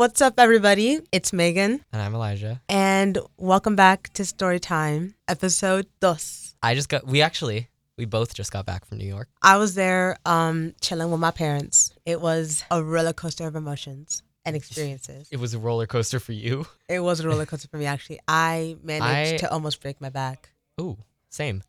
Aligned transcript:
What's 0.00 0.22
up, 0.22 0.40
everybody? 0.40 1.00
It's 1.12 1.30
Megan, 1.30 1.84
And 1.92 2.00
I'm 2.00 2.14
Elijah. 2.14 2.62
and 2.70 3.18
welcome 3.36 3.76
back 3.76 4.10
to 4.14 4.22
Storytime, 4.22 5.12
episode 5.28 5.88
dos. 6.00 6.54
I 6.62 6.74
just 6.74 6.88
got, 6.88 7.06
we 7.06 7.20
actually, 7.20 7.68
we 7.98 8.06
both 8.06 8.32
just 8.32 8.50
got 8.50 8.64
back 8.64 8.86
from 8.86 8.96
New 8.96 9.06
York. 9.06 9.28
I 9.42 9.58
was 9.58 9.74
there 9.74 10.16
um, 10.24 10.72
chilling 10.80 11.10
with 11.10 11.20
my 11.20 11.32
parents. 11.32 11.92
It 12.06 12.22
was 12.22 12.64
a 12.70 12.82
roller 12.82 13.12
coaster 13.12 13.46
of 13.46 13.56
emotions 13.56 14.22
and 14.46 14.56
experiences. 14.56 15.28
It 15.30 15.38
was 15.38 15.52
a 15.52 15.58
roller 15.58 15.86
coaster 15.86 16.18
for 16.18 16.32
you. 16.32 16.66
It 16.88 17.00
was 17.00 17.20
a 17.20 17.28
roller 17.28 17.44
coaster 17.44 17.68
for 17.68 17.76
me, 17.76 17.84
actually. 17.84 18.20
I 18.26 18.78
managed 18.82 19.34
I- 19.34 19.46
to 19.46 19.52
almost 19.52 19.82
break 19.82 20.00
my 20.00 20.08
back. 20.08 20.48
Ooh, 20.80 20.96
same. 21.28 21.62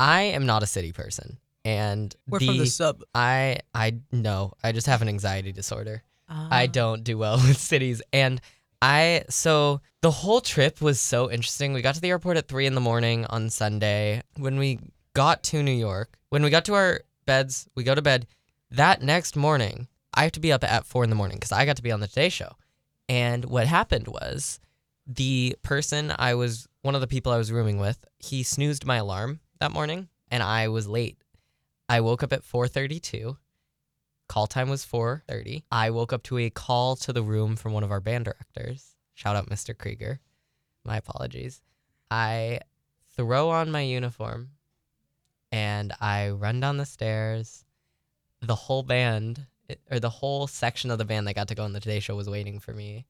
I 0.00 0.22
am 0.22 0.46
not 0.46 0.62
a 0.62 0.66
city 0.66 0.92
person. 0.92 1.36
And 1.66 2.16
We're 2.26 2.40
from 2.40 2.56
the 2.56 2.64
sub. 2.64 3.02
I, 3.14 3.58
I, 3.74 3.96
no, 4.10 4.54
I 4.64 4.72
just 4.72 4.86
have 4.86 5.02
an 5.02 5.08
anxiety 5.08 5.52
disorder. 5.52 6.02
I 6.28 6.64
ah. 6.64 6.66
don't 6.66 7.04
do 7.04 7.18
well 7.18 7.36
with 7.48 7.58
cities. 7.58 8.02
And 8.12 8.40
I, 8.80 9.24
so 9.28 9.80
the 10.02 10.10
whole 10.10 10.40
trip 10.40 10.80
was 10.80 11.00
so 11.00 11.30
interesting. 11.30 11.72
We 11.72 11.82
got 11.82 11.94
to 11.94 12.00
the 12.00 12.10
airport 12.10 12.36
at 12.36 12.48
three 12.48 12.66
in 12.66 12.74
the 12.74 12.80
morning 12.80 13.24
on 13.26 13.50
Sunday. 13.50 14.22
When 14.36 14.58
we 14.58 14.78
got 15.14 15.42
to 15.44 15.62
New 15.62 15.72
York, 15.72 16.18
when 16.30 16.42
we 16.42 16.50
got 16.50 16.64
to 16.66 16.74
our 16.74 17.00
beds, 17.26 17.68
we 17.74 17.84
go 17.84 17.94
to 17.94 18.02
bed. 18.02 18.26
That 18.70 19.02
next 19.02 19.36
morning, 19.36 19.88
I 20.12 20.24
have 20.24 20.32
to 20.32 20.40
be 20.40 20.52
up 20.52 20.64
at 20.64 20.86
four 20.86 21.04
in 21.04 21.10
the 21.10 21.16
morning 21.16 21.36
because 21.36 21.52
I 21.52 21.64
got 21.64 21.76
to 21.76 21.82
be 21.82 21.92
on 21.92 22.00
the 22.00 22.08
Today 22.08 22.28
Show. 22.28 22.52
And 23.08 23.44
what 23.44 23.66
happened 23.66 24.08
was 24.08 24.60
the 25.06 25.56
person 25.62 26.12
I 26.18 26.34
was, 26.34 26.66
one 26.82 26.94
of 26.94 27.00
the 27.00 27.06
people 27.06 27.32
I 27.32 27.38
was 27.38 27.52
rooming 27.52 27.78
with, 27.78 28.04
he 28.18 28.42
snoozed 28.42 28.84
my 28.84 28.96
alarm 28.96 29.40
that 29.60 29.72
morning 29.72 30.08
and 30.30 30.42
I 30.42 30.68
was 30.68 30.88
late. 30.88 31.18
I 31.88 32.00
woke 32.00 32.22
up 32.22 32.32
at 32.32 32.42
4:32 32.42 33.36
Call 34.28 34.46
time 34.46 34.68
was 34.68 34.84
4:30. 34.84 35.64
I 35.70 35.90
woke 35.90 36.12
up 36.12 36.22
to 36.24 36.38
a 36.38 36.50
call 36.50 36.96
to 36.96 37.12
the 37.12 37.22
room 37.22 37.56
from 37.56 37.72
one 37.72 37.84
of 37.84 37.90
our 37.90 38.00
band 38.00 38.24
directors. 38.24 38.96
Shout 39.14 39.36
out 39.36 39.48
Mr. 39.48 39.76
Krieger. 39.76 40.20
My 40.84 40.96
apologies. 40.96 41.62
I 42.10 42.60
throw 43.16 43.50
on 43.50 43.70
my 43.70 43.80
uniform 43.82 44.50
and 45.52 45.92
I 46.00 46.30
run 46.30 46.60
down 46.60 46.78
the 46.78 46.86
stairs. 46.86 47.64
The 48.40 48.54
whole 48.54 48.82
band 48.82 49.46
or 49.90 50.00
the 50.00 50.10
whole 50.10 50.46
section 50.46 50.90
of 50.90 50.98
the 50.98 51.04
band 51.04 51.26
that 51.26 51.34
got 51.34 51.48
to 51.48 51.54
go 51.54 51.64
on 51.64 51.72
the 51.72 51.80
Today 51.80 52.00
Show 52.00 52.16
was 52.16 52.28
waiting 52.28 52.58
for 52.58 52.72
me. 52.72 53.06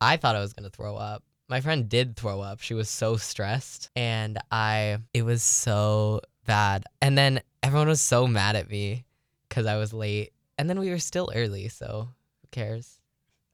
I 0.00 0.16
thought 0.16 0.36
I 0.36 0.40
was 0.40 0.52
going 0.52 0.68
to 0.68 0.74
throw 0.74 0.96
up. 0.96 1.22
My 1.48 1.60
friend 1.60 1.88
did 1.88 2.16
throw 2.16 2.40
up. 2.40 2.60
She 2.60 2.74
was 2.74 2.88
so 2.88 3.16
stressed 3.16 3.90
and 3.96 4.38
I 4.50 4.98
it 5.12 5.22
was 5.22 5.42
so 5.42 6.20
bad. 6.46 6.84
And 7.02 7.18
then 7.18 7.42
everyone 7.62 7.88
was 7.88 8.00
so 8.00 8.26
mad 8.26 8.56
at 8.56 8.70
me 8.70 9.04
because 9.48 9.66
I 9.66 9.76
was 9.76 9.92
late. 9.92 10.32
And 10.58 10.68
then 10.68 10.78
we 10.78 10.90
were 10.90 10.98
still 10.98 11.30
early, 11.34 11.68
so 11.68 12.08
who 12.42 12.48
cares? 12.50 12.98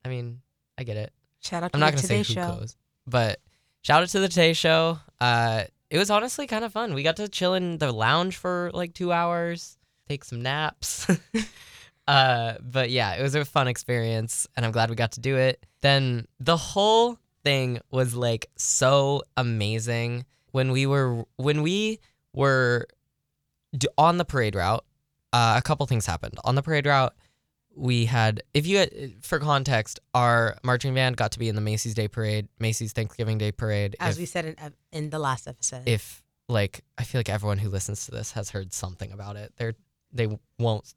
I 0.05 0.09
mean, 0.09 0.41
I 0.79 0.85
get 0.85 0.97
it. 0.97 1.13
Shout 1.41 1.63
out 1.63 1.73
to 1.73 1.77
I'm 1.77 1.81
not 1.81 1.93
the 1.93 1.97
gonna 1.97 2.07
say 2.07 2.23
Today 2.23 2.41
who 2.41 2.53
Show. 2.53 2.59
goes, 2.61 2.77
but 3.07 3.41
shout 3.83 4.03
out 4.03 4.09
to 4.11 4.21
the 4.21 4.29
Today 4.29 4.53
Show. 4.53 4.99
Uh, 5.21 5.65
it 5.91 5.99
was 5.99 6.11
honestly 6.11 6.47
kind 6.47 6.65
of 6.65 6.73
fun. 6.73 6.95
We 6.95 7.03
got 7.03 7.17
to 7.17 7.29
chill 7.29 7.55
in 7.55 7.79
the 7.79 7.93
lounge 7.93 8.37
for 8.37 8.71
like 8.75 8.95
two 8.95 9.13
hours, 9.13 9.79
take 10.09 10.25
some 10.25 10.41
naps. 10.43 11.07
uh, 12.07 12.55
but 12.61 12.91
yeah, 12.91 13.15
it 13.15 13.23
was 13.23 13.35
a 13.35 13.45
fun 13.45 13.69
experience, 13.69 14.47
and 14.57 14.65
I'm 14.67 14.73
glad 14.73 14.91
we 14.91 14.97
got 14.97 15.13
to 15.13 15.21
do 15.21 15.37
it. 15.37 15.65
Then 15.81 16.27
the 16.39 16.57
whole 16.57 17.19
thing 17.43 17.81
was 17.91 18.15
like 18.15 18.47
so 18.57 19.23
amazing 19.37 20.27
when 20.53 20.71
we 20.73 20.87
were 20.87 21.25
when 21.37 21.63
we 21.63 22.01
were 22.35 22.87
d- 23.77 23.89
on 23.97 24.19
the 24.19 24.25
parade 24.25 24.55
route. 24.55 24.85
Uh, 25.33 25.55
a 25.57 25.63
couple 25.63 25.87
things 25.87 26.07
happened. 26.07 26.39
On 26.45 26.55
the 26.55 26.63
parade 26.63 26.87
route 26.87 27.15
we 27.77 28.05
had 28.05 28.43
if 28.53 28.67
you 28.67 28.85
for 29.23 29.39
context 29.39 30.01
our 30.13 30.57
marching 30.65 30.93
band 30.93 31.17
got 31.17 31.33
to 31.33 31.39
be 31.39 31.49
in 31.49 31.55
the 31.55 31.61
macy's 31.61 31.95
day 31.95 32.09
parade 32.09 32.49
macy's 32.59 32.93
thanksgiving 32.93 33.39
day 33.39 33.53
parade. 33.53 33.97
As 34.01 34.17
if, 34.17 34.21
we 34.21 34.27
said 34.27 34.45
in, 34.45 34.57
in 34.93 35.11
the 35.11 35.19
last 35.19 35.47
episode. 35.47 35.83
if 35.87 36.23
like 36.49 36.83
i 36.99 37.05
feel 37.05 37.21
like 37.21 37.29
everyone 37.29 37.59
who 37.59 37.71
listens 37.71 38.07
to 38.07 38.11
this 38.11 38.33
has 38.33 38.51
heard 38.51 38.73
something 38.73 39.13
about 39.13 39.37
it. 39.37 39.53
They're 39.57 39.75
they 40.13 40.37
won't 40.59 40.93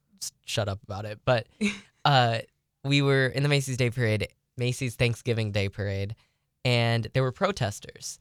shut 0.45 0.67
up 0.67 0.81
about 0.83 1.05
it. 1.05 1.19
But 1.25 1.47
uh 2.05 2.39
we 2.83 3.01
were 3.01 3.27
in 3.27 3.43
the 3.43 3.49
macy's 3.49 3.77
day 3.77 3.89
parade 3.89 4.27
macy's 4.57 4.95
thanksgiving 4.95 5.51
day 5.51 5.69
parade 5.69 6.15
and 6.65 7.07
there 7.13 7.23
were 7.23 7.31
protesters 7.31 8.19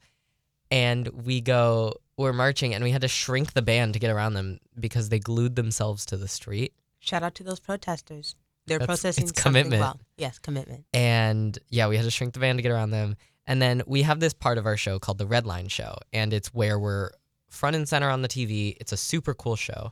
and 0.73 1.07
we 1.25 1.39
go 1.41 1.93
we're 2.17 2.33
marching 2.33 2.73
and 2.73 2.83
we 2.83 2.91
had 2.91 3.01
to 3.01 3.07
shrink 3.07 3.53
the 3.53 3.61
band 3.61 3.93
to 3.93 3.99
get 3.99 4.09
around 4.11 4.33
them 4.33 4.59
because 4.79 5.09
they 5.09 5.19
glued 5.19 5.55
themselves 5.55 6.05
to 6.07 6.17
the 6.17 6.27
street 6.27 6.73
Shout 6.99 7.21
out 7.21 7.35
to 7.35 7.43
those 7.43 7.59
protesters. 7.59 8.35
They're 8.65 8.79
That's- 8.79 9.01
protesting 9.01 9.23
it's 9.27 9.41
commitment. 9.41 9.81
well. 9.81 9.99
Yes, 10.17 10.39
commitment. 10.39 10.85
and 10.93 11.57
yeah, 11.69 11.87
we 11.89 11.97
had 11.97 12.05
to 12.05 12.11
shrink 12.11 12.33
the 12.33 12.39
band 12.39 12.59
to 12.59 12.63
get 12.63 12.71
around 12.71 12.91
them. 12.91 13.17
And 13.45 13.61
then 13.61 13.81
we 13.85 14.03
have 14.03 14.21
this 14.21 14.33
part 14.33 14.57
of 14.57 14.65
our 14.65 14.77
show 14.77 14.99
called 14.99 15.17
the 15.17 15.25
Red 15.27 15.45
Line 15.45 15.67
Show, 15.67 15.95
and 16.13 16.31
it's 16.31 16.53
where 16.53 16.79
we're 16.79 17.09
front 17.49 17.75
and 17.75 17.85
center 17.89 18.09
on 18.09 18.21
the 18.21 18.29
TV. 18.29 18.77
It's 18.79 18.93
a 18.93 18.97
super 18.97 19.33
cool 19.33 19.57
show, 19.57 19.91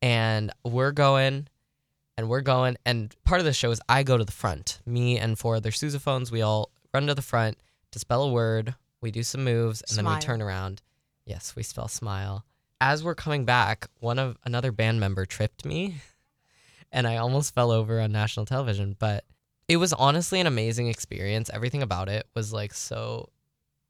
and 0.00 0.50
we're 0.64 0.92
going, 0.92 1.48
and 2.16 2.28
we're 2.30 2.40
going, 2.40 2.78
and 2.86 3.14
part 3.26 3.40
of 3.40 3.44
the 3.44 3.52
show 3.52 3.70
is 3.70 3.80
I 3.86 4.02
go 4.02 4.16
to 4.16 4.24
the 4.24 4.32
front. 4.32 4.80
Me 4.86 5.18
and 5.18 5.38
four 5.38 5.56
other 5.56 5.70
sousaphones, 5.72 6.30
we 6.30 6.40
all 6.40 6.70
run 6.94 7.06
to 7.08 7.14
the 7.14 7.20
front 7.20 7.58
to 7.90 7.98
spell 7.98 8.22
a 8.22 8.32
word. 8.32 8.74
We 9.06 9.12
do 9.12 9.22
some 9.22 9.44
moves, 9.44 9.84
and 9.88 9.96
then 9.96 10.12
we 10.12 10.18
turn 10.18 10.42
around. 10.42 10.82
Yes, 11.26 11.54
we 11.54 11.62
spell 11.62 11.86
smile. 11.86 12.44
As 12.80 13.04
we're 13.04 13.14
coming 13.14 13.44
back, 13.44 13.86
one 14.00 14.18
of 14.18 14.36
another 14.44 14.72
band 14.72 14.98
member 14.98 15.24
tripped 15.24 15.64
me, 15.64 15.98
and 16.90 17.06
I 17.06 17.18
almost 17.18 17.54
fell 17.54 17.70
over 17.70 18.00
on 18.00 18.10
national 18.10 18.46
television, 18.46 18.96
but 18.98 19.24
it 19.68 19.76
was 19.76 19.92
honestly 19.92 20.40
an 20.40 20.48
amazing 20.48 20.88
experience. 20.88 21.48
Everything 21.54 21.84
about 21.84 22.08
it 22.08 22.26
was 22.34 22.52
like 22.52 22.74
so 22.74 23.28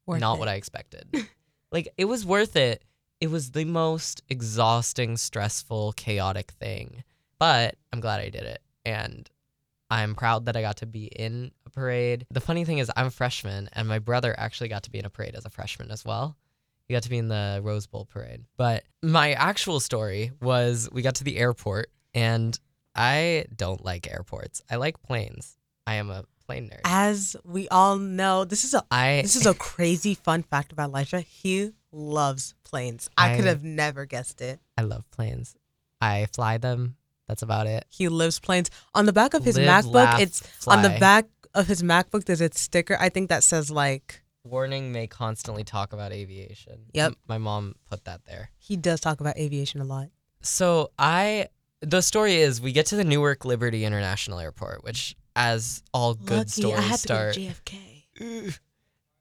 Worth 0.05 0.21
not 0.21 0.35
it. 0.35 0.39
what 0.41 0.49
I 0.49 0.53
expected. 0.53 1.07
like 1.71 1.87
it 1.97 2.05
was 2.05 2.23
worth 2.23 2.55
it. 2.55 2.83
It 3.19 3.31
was 3.31 3.49
the 3.53 3.65
most 3.65 4.21
exhausting, 4.29 5.17
stressful, 5.17 5.93
chaotic 5.93 6.51
thing. 6.51 7.03
But 7.39 7.73
I'm 7.91 8.01
glad 8.01 8.19
I 8.21 8.29
did 8.29 8.43
it. 8.43 8.61
And 8.85 9.27
I'm 9.89 10.15
proud 10.15 10.45
that 10.45 10.57
I 10.57 10.61
got 10.61 10.77
to 10.77 10.85
be 10.85 11.05
in 11.05 11.51
a 11.65 11.69
parade. 11.69 12.25
The 12.29 12.41
funny 12.41 12.65
thing 12.65 12.79
is 12.79 12.91
I'm 12.95 13.07
a 13.07 13.11
freshman 13.11 13.69
and 13.73 13.87
my 13.87 13.99
brother 13.99 14.35
actually 14.37 14.69
got 14.69 14.83
to 14.83 14.91
be 14.91 14.99
in 14.99 15.05
a 15.05 15.09
parade 15.09 15.35
as 15.35 15.45
a 15.45 15.49
freshman 15.49 15.91
as 15.91 16.03
well. 16.03 16.35
He 16.87 16.93
got 16.93 17.03
to 17.03 17.09
be 17.09 17.17
in 17.17 17.27
the 17.27 17.59
Rose 17.63 17.87
Bowl 17.87 18.05
parade. 18.05 18.45
But 18.55 18.83
my 19.03 19.33
actual 19.33 19.79
story 19.79 20.31
was 20.41 20.89
we 20.91 21.01
got 21.01 21.15
to 21.15 21.23
the 21.23 21.37
airport 21.37 21.89
and 22.13 22.57
I 22.95 23.45
don't 23.55 23.83
like 23.83 24.11
airports. 24.11 24.61
I 24.69 24.77
like 24.77 25.01
planes. 25.01 25.57
I 25.85 25.95
am 25.95 26.09
a 26.09 26.23
plane 26.45 26.69
nerd. 26.69 26.81
As 26.85 27.35
we 27.43 27.67
all 27.69 27.97
know, 27.97 28.45
this 28.45 28.63
is 28.63 28.73
a 28.73 28.83
I 28.89 29.21
this 29.21 29.35
is 29.35 29.45
a 29.45 29.53
crazy 29.69 30.15
fun 30.15 30.43
fact 30.43 30.71
about 30.71 30.89
Elijah. 30.89 31.21
He 31.21 31.71
loves 31.91 32.55
planes. 32.63 33.09
I, 33.17 33.35
could 33.35 33.45
have 33.45 33.63
never 33.63 34.05
guessed 34.05 34.41
it. 34.41 34.59
I 34.77 34.81
love 34.81 35.09
planes. 35.11 35.55
I 36.01 36.27
fly 36.33 36.57
them. 36.57 36.95
That's 37.27 37.41
about 37.41 37.67
it. 37.67 37.85
He 37.89 38.07
lives 38.09 38.39
planes. 38.39 38.69
On 38.95 39.05
the 39.05 39.13
back 39.13 39.33
of 39.33 39.43
his 39.43 39.57
Live, 39.57 39.85
MacBook, 39.85 39.93
laugh, 39.93 40.21
it's 40.21 40.67
on 40.67 40.81
the 40.81 40.89
back 40.99 41.25
of 41.53 41.67
his 41.67 41.83
MacBook. 41.83 42.23
There's 42.25 42.41
a 42.41 42.49
sticker. 42.53 42.97
I 42.99 43.09
think 43.09 43.29
that 43.29 43.43
says 43.43 43.69
like 43.69 44.21
Warning 44.45 44.93
may 44.93 45.07
constantly 45.07 45.65
talk 45.65 45.91
about 45.91 46.13
aviation. 46.13 46.85
Yep. 46.93 47.07
M- 47.11 47.15
My 47.27 47.37
mom 47.37 47.75
put 47.89 48.05
that 48.05 48.21
there. 48.25 48.51
he 48.57 48.77
does 48.77 49.01
talk 49.01 49.19
about 49.19 49.37
aviation 49.37 49.81
a 49.81 49.85
lot. 49.85 50.07
So 50.41 50.91
I 50.97 51.47
the 51.81 52.01
story 52.01 52.35
is 52.35 52.61
we 52.61 52.71
get 52.71 52.85
to 52.87 52.95
the 52.95 53.03
Newark 53.03 53.43
Liberty 53.45 53.83
International 53.83 54.39
Airport, 54.39 54.83
which 54.85 55.15
as 55.35 55.83
all 55.93 56.13
good 56.15 56.37
Lucky, 56.37 56.49
stories 56.61 56.79
I 56.79 56.81
had 56.81 56.99
start. 56.99 57.33
to 57.33 57.39
go 57.41 57.47
to 57.65 57.71
JFK. 58.23 58.59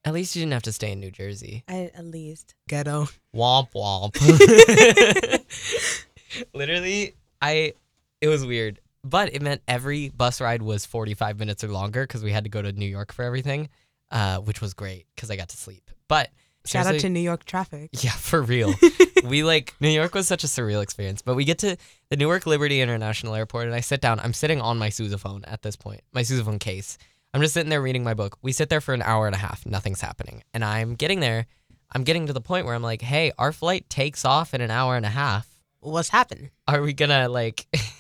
At 0.05 0.15
least 0.15 0.37
you 0.37 0.43
didn't 0.43 0.53
have 0.53 0.62
to 0.62 0.73
stay 0.73 0.93
in 0.93 1.00
New 1.00 1.11
Jersey. 1.11 1.65
I, 1.69 1.91
at 1.93 2.05
least 2.06 2.55
ghetto. 2.69 3.09
Womp 3.34 3.71
womp. 3.75 4.15
Literally, 6.55 7.15
I 7.43 7.75
it 8.21 8.28
was 8.28 8.44
weird, 8.44 8.81
but 9.04 9.34
it 9.34 9.43
meant 9.43 9.62
every 9.69 10.09
bus 10.09 10.41
ride 10.41 10.62
was 10.62 10.87
45 10.87 11.38
minutes 11.38 11.62
or 11.62 11.69
longer 11.69 12.04
because 12.06 12.22
we 12.22 12.32
had 12.32 12.44
to 12.44 12.50
go 12.50 12.62
to 12.62 12.72
New 12.72 12.87
York 12.87 13.12
for 13.12 13.22
everything, 13.22 13.69
uh, 14.11 14.38
which 14.38 14.61
was 14.61 14.75
great 14.75 15.06
because 15.14 15.31
I 15.31 15.37
got 15.37 15.49
to 15.50 15.56
sleep. 15.56 15.91
But 16.08 16.31
Shout 16.64 16.87
out 16.87 16.99
to 16.99 17.08
New 17.08 17.20
York 17.20 17.44
traffic. 17.44 17.91
Yeah, 18.02 18.11
for 18.11 18.43
real. 18.43 18.75
we 19.25 19.44
like 19.44 19.75
New 19.81 19.88
York 19.88 20.14
was 20.14 20.26
such 20.26 20.43
a 20.43 20.49
surreal 20.49 20.82
experience. 20.82 21.23
But 21.23 21.37
we 21.37 21.44
get 21.44 21.58
to 21.58 21.76
the 22.11 22.17
Newark 22.17 22.46
Liberty 22.46 22.81
International 22.81 23.35
Airport 23.35 23.67
and 23.67 23.75
I 23.75 23.81
sit 23.81 24.00
down. 24.00 24.19
I'm 24.20 24.32
sitting 24.32 24.61
on 24.61 24.76
my 24.79 24.88
sousaphone 24.88 25.44
at 25.46 25.62
this 25.62 25.76
point, 25.76 26.00
my 26.12 26.23
sousaphone 26.23 26.58
case. 26.58 26.99
I'm 27.32 27.41
just 27.41 27.55
sitting 27.55 27.70
there 27.70 27.82
reading 27.82 28.02
my 28.02 28.14
book. 28.14 28.38
We 28.43 28.52
sit 28.52 28.69
there 28.69 28.81
for 28.81 28.94
an 28.94 29.02
hour 29.02 29.26
and 29.26 29.35
a 29.35 29.38
half, 29.38 29.67
nothing's 29.67 30.00
happening. 30.00 30.43
And 30.55 30.64
I'm 30.64 30.94
getting 30.94 31.20
there. 31.20 31.46
I'm 31.93 32.02
getting 32.02 32.26
to 32.26 32.32
the 32.32 32.41
point 32.41 32.67
where 32.67 32.75
I'm 32.75 32.82
like, 32.82 33.02
hey, 33.02 33.31
our 33.38 33.52
flight 33.52 33.88
takes 33.88 34.25
off 34.25 34.55
in 34.55 34.61
an 34.61 34.70
hour 34.70 34.96
and 34.96 35.06
a 35.06 35.11
half. 35.11 35.46
What's 35.81 36.08
happened? 36.08 36.50
Are 36.67 36.82
we 36.82 36.93
gonna 36.93 37.29
like 37.29 37.67
I'm 37.73 37.81
gonna 37.81 37.82
do 37.82 37.95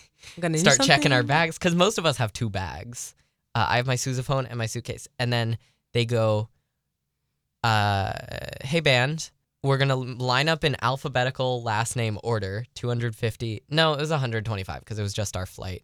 start 0.58 0.80
checking 0.82 1.12
our 1.12 1.22
bags? 1.22 1.58
Because 1.58 1.74
most 1.74 1.98
of 1.98 2.06
us 2.06 2.16
have 2.18 2.32
two 2.32 2.50
bags. 2.50 3.14
Uh, 3.54 3.66
I 3.68 3.76
have 3.76 3.86
my 3.86 3.94
sousaphone 3.94 4.46
and 4.48 4.56
my 4.58 4.66
suitcase. 4.66 5.08
And 5.18 5.32
then 5.32 5.58
they 5.92 6.04
go, 6.04 6.48
uh, 7.64 8.12
hey, 8.62 8.80
band, 8.80 9.30
we're 9.62 9.78
going 9.78 9.88
to 9.88 9.96
line 9.96 10.48
up 10.48 10.64
in 10.64 10.76
alphabetical 10.82 11.62
last 11.62 11.96
name 11.96 12.18
order 12.22 12.64
250. 12.74 13.62
No, 13.70 13.94
it 13.94 14.00
was 14.00 14.10
125 14.10 14.80
because 14.80 14.98
it 14.98 15.02
was 15.02 15.14
just 15.14 15.36
our 15.36 15.46
flight. 15.46 15.82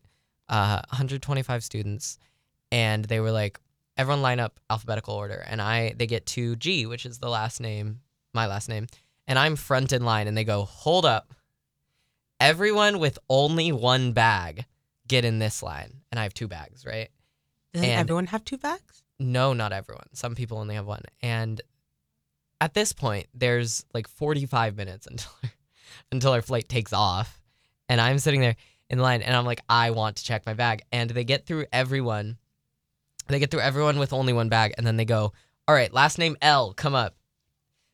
Uh, 0.49 0.83
125 0.91 1.65
students. 1.65 2.19
And 2.71 3.05
they 3.05 3.21
were 3.21 3.31
like, 3.31 3.59
everyone 3.97 4.23
line 4.23 4.41
up 4.41 4.59
alphabetical 4.71 5.15
order, 5.15 5.45
and 5.47 5.61
I 5.61 5.95
they 5.97 6.07
get 6.07 6.27
to 6.27 6.57
G, 6.57 6.87
which 6.87 7.07
is 7.07 7.19
the 7.19 7.29
last 7.29 7.61
name, 7.61 8.01
my 8.33 8.47
last 8.47 8.69
name, 8.69 8.87
and 9.27 9.39
I'm 9.39 9.57
front 9.57 9.93
in 9.93 10.05
line, 10.05 10.29
and 10.29 10.37
they 10.37 10.45
go, 10.45 10.65
hold 10.65 11.05
up, 11.05 11.35
everyone 12.43 12.99
with 12.99 13.19
only 13.29 13.73
one 13.73 14.13
bag 14.13 14.67
get 15.09 15.25
in 15.25 15.39
this 15.39 15.63
line, 15.63 16.03
and 16.11 16.19
I 16.19 16.25
have 16.25 16.35
two 16.35 16.49
bags, 16.49 16.85
right? 16.85 17.09
Doesn't 17.73 17.89
And- 17.89 18.01
everyone 18.01 18.27
have 18.27 18.45
two 18.45 18.59
bags? 18.59 19.03
No, 19.19 19.53
not 19.53 19.73
everyone. 19.73 20.07
Some 20.15 20.35
people 20.35 20.59
only 20.59 20.75
have 20.75 20.87
one. 20.87 21.03
And 21.23 21.61
at 22.61 22.75
this 22.75 22.93
point, 22.93 23.27
there's 23.33 23.85
like 23.95 24.09
45 24.09 24.77
minutes 24.77 25.07
until 25.11 25.31
until 26.11 26.33
our 26.33 26.43
flight 26.43 26.69
takes 26.69 26.93
off, 26.93 27.41
and 27.89 28.01
I'm 28.01 28.19
sitting 28.19 28.41
there 28.41 28.57
in 28.91 28.99
line, 28.99 29.23
and 29.23 29.35
I'm 29.37 29.45
like, 29.47 29.63
I 29.69 29.91
want 29.91 30.17
to 30.17 30.25
check 30.25 30.45
my 30.45 30.55
bag, 30.55 30.83
and 30.93 31.09
they 31.11 31.25
get 31.25 31.47
through 31.47 31.67
everyone. 31.73 32.39
They 33.29 33.39
get 33.39 33.51
through 33.51 33.61
everyone 33.61 33.99
with 33.99 34.13
only 34.13 34.33
one 34.33 34.49
bag, 34.49 34.75
and 34.77 34.87
then 34.87 34.97
they 34.97 35.05
go, 35.05 35.33
"All 35.69 35.75
right, 35.75 35.93
last 35.93 36.19
name 36.19 36.37
L, 36.43 36.73
come 36.75 36.95
up." 36.95 37.15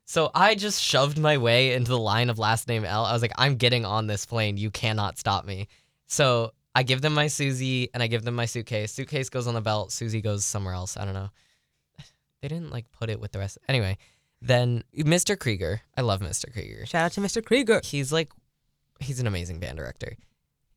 So 0.09 0.31
I 0.35 0.55
just 0.55 0.83
shoved 0.83 1.19
my 1.19 1.37
way 1.37 1.75
into 1.75 1.91
the 1.91 1.99
line 1.99 2.31
of 2.31 2.39
last 2.39 2.67
name 2.67 2.83
L. 2.87 3.05
I 3.05 3.13
was 3.13 3.21
like, 3.21 3.35
I'm 3.37 3.57
getting 3.57 3.85
on 3.85 4.07
this 4.07 4.25
plane. 4.25 4.57
You 4.57 4.71
cannot 4.71 5.19
stop 5.19 5.45
me. 5.45 5.69
So 6.07 6.53
I 6.75 6.83
give 6.83 7.03
them 7.03 7.13
my 7.13 7.27
Susie 7.27 7.91
and 7.93 8.03
I 8.03 8.07
give 8.07 8.23
them 8.23 8.35
my 8.35 8.47
suitcase. 8.47 8.91
Suitcase 8.91 9.29
goes 9.29 9.47
on 9.47 9.53
the 9.53 9.61
belt. 9.61 9.93
Susie 9.93 10.23
goes 10.23 10.47
somewhere 10.47 10.73
else. 10.73 10.97
I 10.97 11.05
don't 11.05 11.13
know. 11.13 11.29
They 12.41 12.49
didn't 12.49 12.71
like 12.71 12.91
put 12.91 13.11
it 13.11 13.21
with 13.21 13.33
the 13.33 13.39
rest. 13.41 13.59
Anyway, 13.69 13.99
then 14.41 14.83
Mr. 14.97 15.39
Krieger. 15.39 15.83
I 15.95 16.01
love 16.01 16.21
Mr. 16.21 16.51
Krieger. 16.51 16.87
Shout 16.87 17.05
out 17.05 17.13
to 17.13 17.21
Mr. 17.21 17.45
Krieger. 17.45 17.83
He's 17.85 18.11
like, 18.11 18.31
he's 19.01 19.21
an 19.21 19.27
amazing 19.27 19.59
band 19.59 19.77
director. 19.77 20.17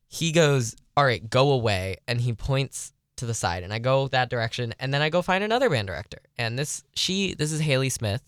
He 0.08 0.32
goes, 0.32 0.76
all 0.94 1.06
right, 1.06 1.30
go 1.30 1.52
away, 1.52 1.96
and 2.06 2.20
he 2.20 2.34
points 2.34 2.92
to 3.16 3.24
the 3.24 3.32
side, 3.32 3.62
and 3.62 3.72
I 3.72 3.78
go 3.78 4.08
that 4.08 4.28
direction, 4.28 4.74
and 4.78 4.92
then 4.92 5.00
I 5.00 5.08
go 5.08 5.22
find 5.22 5.44
another 5.44 5.70
band 5.70 5.86
director, 5.86 6.18
and 6.36 6.58
this 6.58 6.82
she 6.94 7.34
this 7.34 7.52
is 7.52 7.60
Haley 7.60 7.88
Smith. 7.88 8.22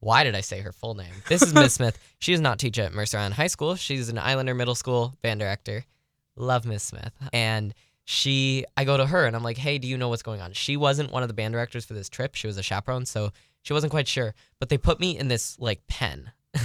Why 0.00 0.24
did 0.24 0.34
I 0.34 0.40
say 0.40 0.60
her 0.60 0.72
full 0.72 0.94
name? 0.94 1.12
This 1.28 1.42
is 1.42 1.54
Miss 1.54 1.74
Smith. 1.74 1.98
She 2.18 2.32
does 2.32 2.40
not 2.40 2.58
teach 2.58 2.78
at 2.78 2.94
Mercer 2.94 3.18
Island 3.18 3.34
High 3.34 3.46
School. 3.46 3.74
She's 3.76 4.08
an 4.08 4.16
Islander 4.16 4.54
Middle 4.54 4.74
School 4.74 5.14
band 5.20 5.38
director. 5.38 5.84
Love 6.34 6.64
Miss 6.64 6.82
Smith. 6.82 7.12
And 7.32 7.74
she, 8.04 8.64
I 8.76 8.84
go 8.84 8.96
to 8.96 9.04
her 9.04 9.26
and 9.26 9.36
I'm 9.36 9.42
like, 9.42 9.58
hey, 9.58 9.78
do 9.78 9.86
you 9.86 9.98
know 9.98 10.08
what's 10.08 10.22
going 10.22 10.40
on? 10.40 10.52
She 10.52 10.76
wasn't 10.76 11.12
one 11.12 11.22
of 11.22 11.28
the 11.28 11.34
band 11.34 11.52
directors 11.52 11.84
for 11.84 11.92
this 11.92 12.08
trip. 12.08 12.34
She 12.34 12.46
was 12.46 12.56
a 12.56 12.62
chaperone, 12.62 13.04
so 13.04 13.32
she 13.62 13.72
wasn't 13.72 13.90
quite 13.90 14.08
sure. 14.08 14.34
But 14.60 14.70
they 14.70 14.78
put 14.78 14.98
me 14.98 15.18
in 15.18 15.28
this 15.28 15.58
like 15.58 15.86
pen, 15.88 16.30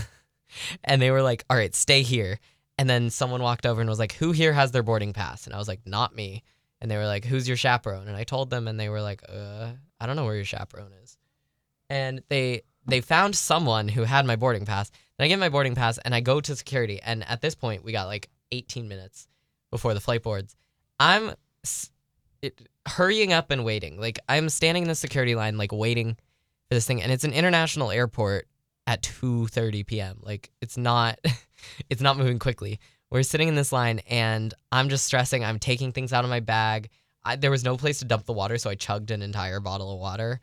and 0.84 1.02
they 1.02 1.12
were 1.12 1.22
like, 1.22 1.44
all 1.50 1.58
right, 1.58 1.76
stay 1.76 2.04
here. 2.04 2.40
And 2.78 2.90
then 2.90 3.10
someone 3.10 3.42
walked 3.42 3.66
over 3.66 3.82
and 3.82 3.90
was 3.90 4.00
like, 4.00 4.14
who 4.14 4.32
here 4.32 4.54
has 4.54 4.72
their 4.72 4.84
boarding 4.84 5.14
pass? 5.14 5.46
And 5.46 5.54
I 5.54 5.58
was 5.58 5.68
like, 5.68 5.82
not 5.86 6.16
me. 6.16 6.44
And 6.80 6.90
they 6.90 6.98
were 6.98 7.06
like, 7.06 7.26
who's 7.26 7.48
your 7.48 7.58
chaperone? 7.58 8.08
And 8.08 8.16
I 8.16 8.24
told 8.24 8.50
them, 8.50 8.68
and 8.68 8.80
they 8.80 8.90
were 8.90 9.02
like, 9.02 9.22
uh, 9.28 9.72
I 10.00 10.06
don't 10.06 10.16
know 10.16 10.26
where 10.26 10.36
your 10.36 10.46
chaperone 10.46 10.94
is. 11.04 11.18
And 11.90 12.24
they 12.30 12.62
they 12.86 13.02
found 13.02 13.36
someone 13.36 13.88
who 13.88 14.04
had 14.04 14.26
my 14.26 14.36
boarding 14.36 14.66
pass. 14.66 14.90
Then 15.18 15.26
I 15.26 15.28
get 15.28 15.40
my 15.40 15.50
boarding 15.50 15.76
pass 15.76 15.98
and 16.00 16.16
I 16.16 16.22
go 16.22 16.42
to 16.42 16.56
security. 16.56 17.00
And 17.04 17.28
at 17.28 17.42
this 17.42 17.56
point, 17.56 17.84
we 17.84 17.92
got 17.92 18.08
like 18.08 18.30
18 18.52 18.88
minutes 18.88 19.28
before 19.70 19.94
the 19.94 20.00
flight 20.00 20.24
boards. 20.24 20.56
I'm 21.00 21.32
s- 21.64 21.92
it, 22.42 22.68
hurrying 22.88 23.34
up 23.34 23.52
and 23.52 23.64
waiting. 23.64 24.00
Like 24.00 24.20
I'm 24.28 24.50
standing 24.50 24.84
in 24.84 24.90
the 24.90 24.96
security 24.96 25.36
line, 25.36 25.58
like 25.58 25.72
waiting 25.72 26.16
for 26.16 26.76
this 26.76 26.86
thing. 26.86 27.02
And 27.02 27.12
it's 27.12 27.24
an 27.24 27.34
international 27.34 27.92
airport 27.92 28.48
at 28.88 29.04
2:30 29.04 29.86
p.m. 29.86 30.20
Like 30.22 30.50
it's 30.62 30.78
not, 30.78 31.20
it's 31.90 32.02
not 32.02 32.18
moving 32.18 32.40
quickly. 32.40 32.80
We're 33.10 33.24
sitting 33.24 33.50
in 33.50 33.56
this 33.56 33.74
line, 33.74 34.00
and 34.10 34.54
I'm 34.72 34.88
just 34.88 35.06
stressing. 35.06 35.44
I'm 35.44 35.60
taking 35.60 35.92
things 35.92 36.14
out 36.14 36.24
of 36.24 36.30
my 36.30 36.40
bag. 36.40 36.90
I, 37.26 37.36
there 37.36 37.52
was 37.52 37.66
no 37.66 37.76
place 37.76 38.00
to 38.00 38.06
dump 38.06 38.26
the 38.26 38.32
water, 38.34 38.58
so 38.58 38.70
I 38.70 38.76
chugged 38.76 39.12
an 39.12 39.22
entire 39.22 39.60
bottle 39.60 39.94
of 39.94 40.00
water 40.00 40.40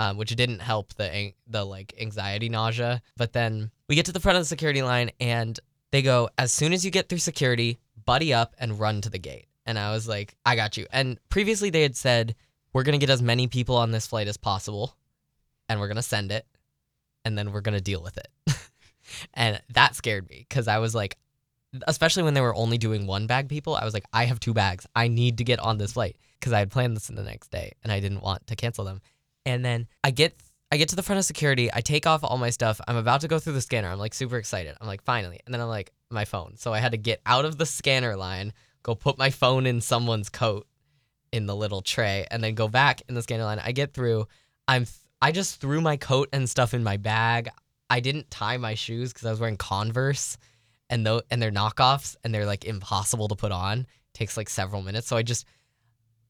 um, 0.00 0.16
which 0.16 0.34
didn't 0.34 0.60
help 0.60 0.94
the 0.94 1.32
the 1.46 1.62
like 1.62 1.92
anxiety 2.00 2.48
nausea. 2.48 3.02
But 3.18 3.34
then 3.34 3.70
we 3.86 3.96
get 3.96 4.06
to 4.06 4.12
the 4.12 4.20
front 4.20 4.38
of 4.38 4.42
the 4.42 4.46
security 4.46 4.80
line 4.80 5.10
and 5.20 5.60
they 5.90 6.00
go, 6.00 6.30
as 6.38 6.52
soon 6.52 6.72
as 6.72 6.86
you 6.86 6.90
get 6.90 7.10
through 7.10 7.18
security, 7.18 7.78
buddy 8.06 8.32
up 8.32 8.54
and 8.58 8.80
run 8.80 9.02
to 9.02 9.10
the 9.10 9.18
gate. 9.18 9.46
And 9.66 9.78
I 9.78 9.92
was 9.92 10.08
like, 10.08 10.34
I 10.46 10.56
got 10.56 10.78
you. 10.78 10.86
And 10.90 11.18
previously 11.28 11.68
they 11.68 11.82
had 11.82 11.96
said, 11.96 12.34
we're 12.72 12.82
gonna 12.82 12.96
get 12.96 13.10
as 13.10 13.20
many 13.20 13.46
people 13.46 13.76
on 13.76 13.90
this 13.90 14.06
flight 14.06 14.26
as 14.26 14.38
possible, 14.38 14.96
and 15.68 15.78
we're 15.78 15.88
gonna 15.88 16.02
send 16.02 16.32
it, 16.32 16.46
and 17.26 17.36
then 17.36 17.52
we're 17.52 17.60
gonna 17.60 17.80
deal 17.80 18.02
with 18.02 18.16
it. 18.16 18.28
and 19.34 19.60
that 19.74 19.96
scared 19.96 20.30
me 20.30 20.46
because 20.48 20.66
I 20.66 20.78
was 20.78 20.94
like, 20.94 21.18
especially 21.86 22.22
when 22.22 22.32
they 22.32 22.40
were 22.40 22.54
only 22.54 22.78
doing 22.78 23.06
one 23.06 23.26
bag 23.26 23.50
people, 23.50 23.74
I 23.74 23.84
was 23.84 23.92
like, 23.92 24.04
I 24.14 24.24
have 24.24 24.40
two 24.40 24.54
bags. 24.54 24.86
I 24.96 25.08
need 25.08 25.38
to 25.38 25.44
get 25.44 25.60
on 25.60 25.76
this 25.76 25.92
flight 25.92 26.16
because 26.38 26.54
I 26.54 26.60
had 26.60 26.70
planned 26.70 26.96
this 26.96 27.10
in 27.10 27.16
the 27.16 27.22
next 27.22 27.50
day 27.50 27.72
and 27.82 27.92
I 27.92 28.00
didn't 28.00 28.22
want 28.22 28.46
to 28.46 28.56
cancel 28.56 28.86
them. 28.86 29.02
And 29.46 29.64
then 29.64 29.88
I 30.04 30.10
get 30.10 30.34
I 30.72 30.76
get 30.76 30.88
to 30.90 30.96
the 30.96 31.02
front 31.02 31.18
of 31.18 31.24
security, 31.24 31.68
I 31.72 31.80
take 31.80 32.06
off 32.06 32.22
all 32.22 32.38
my 32.38 32.50
stuff. 32.50 32.80
I'm 32.86 32.96
about 32.96 33.22
to 33.22 33.28
go 33.28 33.40
through 33.40 33.54
the 33.54 33.60
scanner. 33.60 33.88
I'm 33.88 33.98
like 33.98 34.14
super 34.14 34.36
excited. 34.36 34.76
I'm 34.80 34.86
like, 34.86 35.02
finally. 35.02 35.40
And 35.44 35.52
then 35.52 35.60
I'm 35.60 35.68
like, 35.68 35.92
my 36.10 36.24
phone. 36.24 36.56
So 36.56 36.72
I 36.72 36.78
had 36.78 36.92
to 36.92 36.98
get 36.98 37.20
out 37.26 37.44
of 37.44 37.58
the 37.58 37.66
scanner 37.66 38.16
line, 38.16 38.52
go 38.82 38.94
put 38.94 39.18
my 39.18 39.30
phone 39.30 39.66
in 39.66 39.80
someone's 39.80 40.28
coat 40.28 40.66
in 41.32 41.46
the 41.46 41.56
little 41.56 41.82
tray, 41.82 42.26
and 42.30 42.42
then 42.42 42.54
go 42.54 42.68
back 42.68 43.02
in 43.08 43.14
the 43.14 43.22
scanner 43.22 43.44
line. 43.44 43.60
I 43.60 43.72
get 43.72 43.94
through. 43.94 44.26
I'm 44.68 44.86
I 45.22 45.32
just 45.32 45.60
threw 45.60 45.80
my 45.80 45.96
coat 45.96 46.28
and 46.32 46.48
stuff 46.48 46.74
in 46.74 46.82
my 46.82 46.96
bag. 46.96 47.50
I 47.88 48.00
didn't 48.00 48.30
tie 48.30 48.56
my 48.56 48.74
shoes 48.74 49.12
because 49.12 49.26
I 49.26 49.30
was 49.30 49.40
wearing 49.40 49.56
Converse 49.56 50.38
and 50.88 51.04
though 51.04 51.22
and 51.30 51.42
they're 51.42 51.50
knockoffs 51.50 52.16
and 52.24 52.34
they're 52.34 52.46
like 52.46 52.64
impossible 52.64 53.28
to 53.28 53.36
put 53.36 53.52
on. 53.52 53.86
takes 54.14 54.36
like 54.36 54.48
several 54.48 54.82
minutes. 54.82 55.08
So 55.08 55.16
I 55.16 55.22
just 55.22 55.46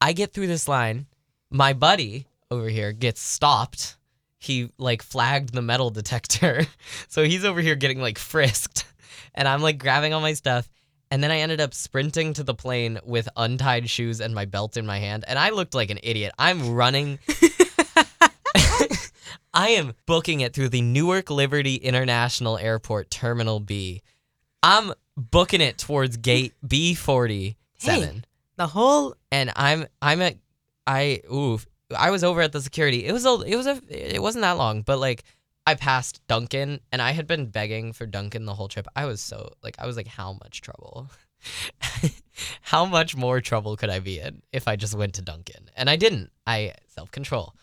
I 0.01 0.13
get 0.13 0.33
through 0.33 0.47
this 0.47 0.69
line. 0.69 1.07
My 1.51 1.73
buddy 1.73 2.27
over 2.51 2.69
here 2.69 2.93
gets 2.93 3.21
stopped. 3.21 3.97
He 4.39 4.71
like 4.79 5.03
flagged 5.03 5.53
the 5.53 5.63
metal 5.63 5.91
detector. 5.91 6.67
so 7.09 7.25
he's 7.25 7.45
over 7.45 7.61
here 7.61 7.75
getting 7.75 8.01
like 8.01 8.19
frisked. 8.19 8.87
And 9.35 9.47
I'm 9.47 9.63
like 9.63 9.79
grabbing 9.79 10.13
all 10.13 10.21
my 10.21 10.35
stuff. 10.35 10.69
And 11.13 11.23
then 11.25 11.31
I 11.33 11.39
ended 11.39 11.61
up 11.61 11.75
sprinting 11.75 12.35
to 12.35 12.45
the 12.45 12.55
plane 12.55 13.01
with 13.05 13.29
untied 13.37 13.91
shoes 13.91 14.21
and 14.21 14.35
my 14.35 14.45
belt 14.45 14.77
in 14.77 14.87
my 14.87 14.99
hand. 14.99 15.25
And 15.27 15.39
I 15.39 15.51
looked 15.51 15.75
like 15.75 15.91
an 15.91 15.99
idiot. 16.03 16.33
I'm 16.39 16.75
running. 16.75 17.19
I 19.55 19.71
am 19.71 19.95
booking 20.07 20.41
it 20.41 20.55
through 20.55 20.69
the 20.69 20.83
Newark 20.83 21.31
Liberty 21.31 21.75
International 21.77 22.57
Airport 22.59 23.11
Terminal 23.11 23.59
B. 23.59 24.03
I'm 24.63 24.93
booking 25.17 25.61
it 25.61 25.79
towards 25.79 26.17
gate 26.17 26.55
B47. 26.65 28.23
The 28.57 28.67
whole 28.69 29.17
And 29.33 29.53
I'm 29.57 29.87
I'm 30.01 30.21
at 30.23 30.37
I 30.87 31.23
ooh 31.33 31.59
I 31.97 32.11
was 32.11 32.25
over 32.25 32.41
at 32.41 32.53
the 32.53 32.61
security. 32.61 33.07
It 33.07 33.13
was 33.13 33.25
a 33.27 33.41
it 33.41 33.57
was 33.57 33.67
a 33.67 33.81
it 33.89 34.21
wasn't 34.23 34.43
that 34.43 34.57
long, 34.59 34.83
but 34.83 34.99
like 34.99 35.25
I 35.67 35.75
passed 35.75 36.21
Dunkin 36.27 36.81
and 36.93 37.03
I 37.03 37.11
had 37.13 37.27
been 37.27 37.47
begging 37.47 37.93
for 37.93 38.07
Dunkin 38.07 38.45
the 38.45 38.55
whole 38.55 38.69
trip. 38.69 38.87
I 38.97 39.05
was 39.07 39.21
so 39.21 39.53
like 39.63 39.77
I 39.79 39.87
was 39.87 39.97
like 39.97 40.07
how 40.07 40.33
much 40.35 40.61
trouble? 40.61 41.09
how 42.63 42.85
much 42.85 43.17
more 43.17 43.41
trouble 43.41 43.77
could 43.77 43.91
I 43.91 43.99
be 44.01 44.19
in 44.21 44.43
if 44.53 44.69
I 44.69 44.77
just 44.77 44.95
went 44.95 45.15
to 45.15 45.23
Dunkin? 45.23 45.71
And 45.77 45.89
I 45.91 45.97
didn't. 45.97 46.31
I 46.47 46.75
self-control. 46.89 47.55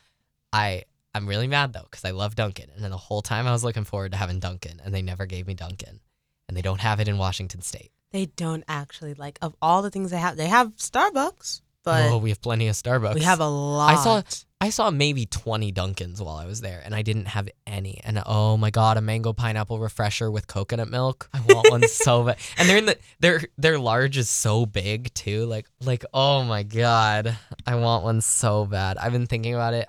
I 0.54 0.84
I'm 1.14 1.28
really 1.28 1.48
mad 1.48 1.74
though 1.74 1.88
cuz 1.90 2.06
I 2.06 2.12
love 2.12 2.36
Dunkin 2.36 2.70
and 2.76 2.84
then 2.84 2.92
the 2.92 2.98
whole 2.98 3.22
time 3.22 3.48
I 3.48 3.52
was 3.52 3.64
looking 3.64 3.84
forward 3.86 4.12
to 4.12 4.18
having 4.18 4.40
Dunkin 4.40 4.82
and 4.84 4.94
they 4.94 5.02
never 5.02 5.26
gave 5.26 5.48
me 5.48 5.54
Dunkin. 5.54 6.00
And 6.48 6.56
they 6.56 6.62
don't 6.62 6.80
have 6.82 7.00
it 7.00 7.08
in 7.10 7.18
Washington 7.18 7.62
state. 7.62 7.92
they 8.12 8.28
don't 8.28 8.64
actually 8.70 9.14
like 9.14 9.38
of 9.42 9.54
all 9.62 9.82
the 9.82 9.92
things 9.92 10.12
they 10.12 10.18
have. 10.18 10.38
They 10.38 10.48
have 10.48 10.76
Starbucks, 10.78 11.62
but 11.88 12.12
oh, 12.12 12.18
we 12.18 12.30
have 12.30 12.42
plenty 12.42 12.68
of 12.68 12.76
Starbucks. 12.76 13.16
we 13.16 13.22
have 13.22 13.40
a 13.40 13.48
lot. 13.48 13.94
I 13.94 14.04
saw 14.04 14.22
I 14.60 14.70
saw 14.72 14.90
maybe 14.92 15.26
20 15.26 15.72
Dunkins 15.72 16.20
while 16.20 16.36
I 16.36 16.46
was 16.46 16.62
there 16.62 16.82
and 16.84 16.94
I 16.96 17.02
didn't 17.02 17.28
have 17.28 17.48
any. 17.66 18.02
And 18.04 18.22
oh 18.26 18.58
my 18.58 18.72
god, 18.72 18.98
a 18.98 19.02
mango 19.02 19.32
pineapple 19.32 19.80
refresher 19.80 20.30
with 20.32 20.48
coconut 20.48 20.90
milk. 20.90 21.30
I 21.34 21.42
want 21.48 21.70
one 21.72 21.88
so 21.88 22.24
bad. 22.24 22.38
And 22.58 22.68
they're 22.68 22.78
in 22.78 22.86
the 22.88 22.98
their 23.20 23.42
their 23.58 23.80
large 23.80 24.18
is 24.18 24.30
so 24.30 24.66
big 24.66 25.14
too. 25.14 25.46
Like 25.46 25.68
like 25.82 26.04
oh 26.14 26.44
my 26.44 26.64
god. 26.64 27.38
I 27.66 27.76
want 27.76 28.04
one 28.04 28.22
so 28.22 28.66
bad. 28.66 28.98
I've 28.98 29.12
been 29.14 29.28
thinking 29.28 29.54
about 29.54 29.74
it. 29.74 29.88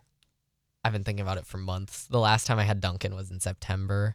I've 0.84 0.92
been 0.92 1.04
thinking 1.04 1.22
about 1.22 1.38
it 1.38 1.46
for 1.46 1.58
months. 1.58 2.06
The 2.06 2.20
last 2.20 2.46
time 2.46 2.58
I 2.58 2.64
had 2.64 2.80
Dunkin 2.80 3.14
was 3.14 3.30
in 3.30 3.40
September. 3.40 4.14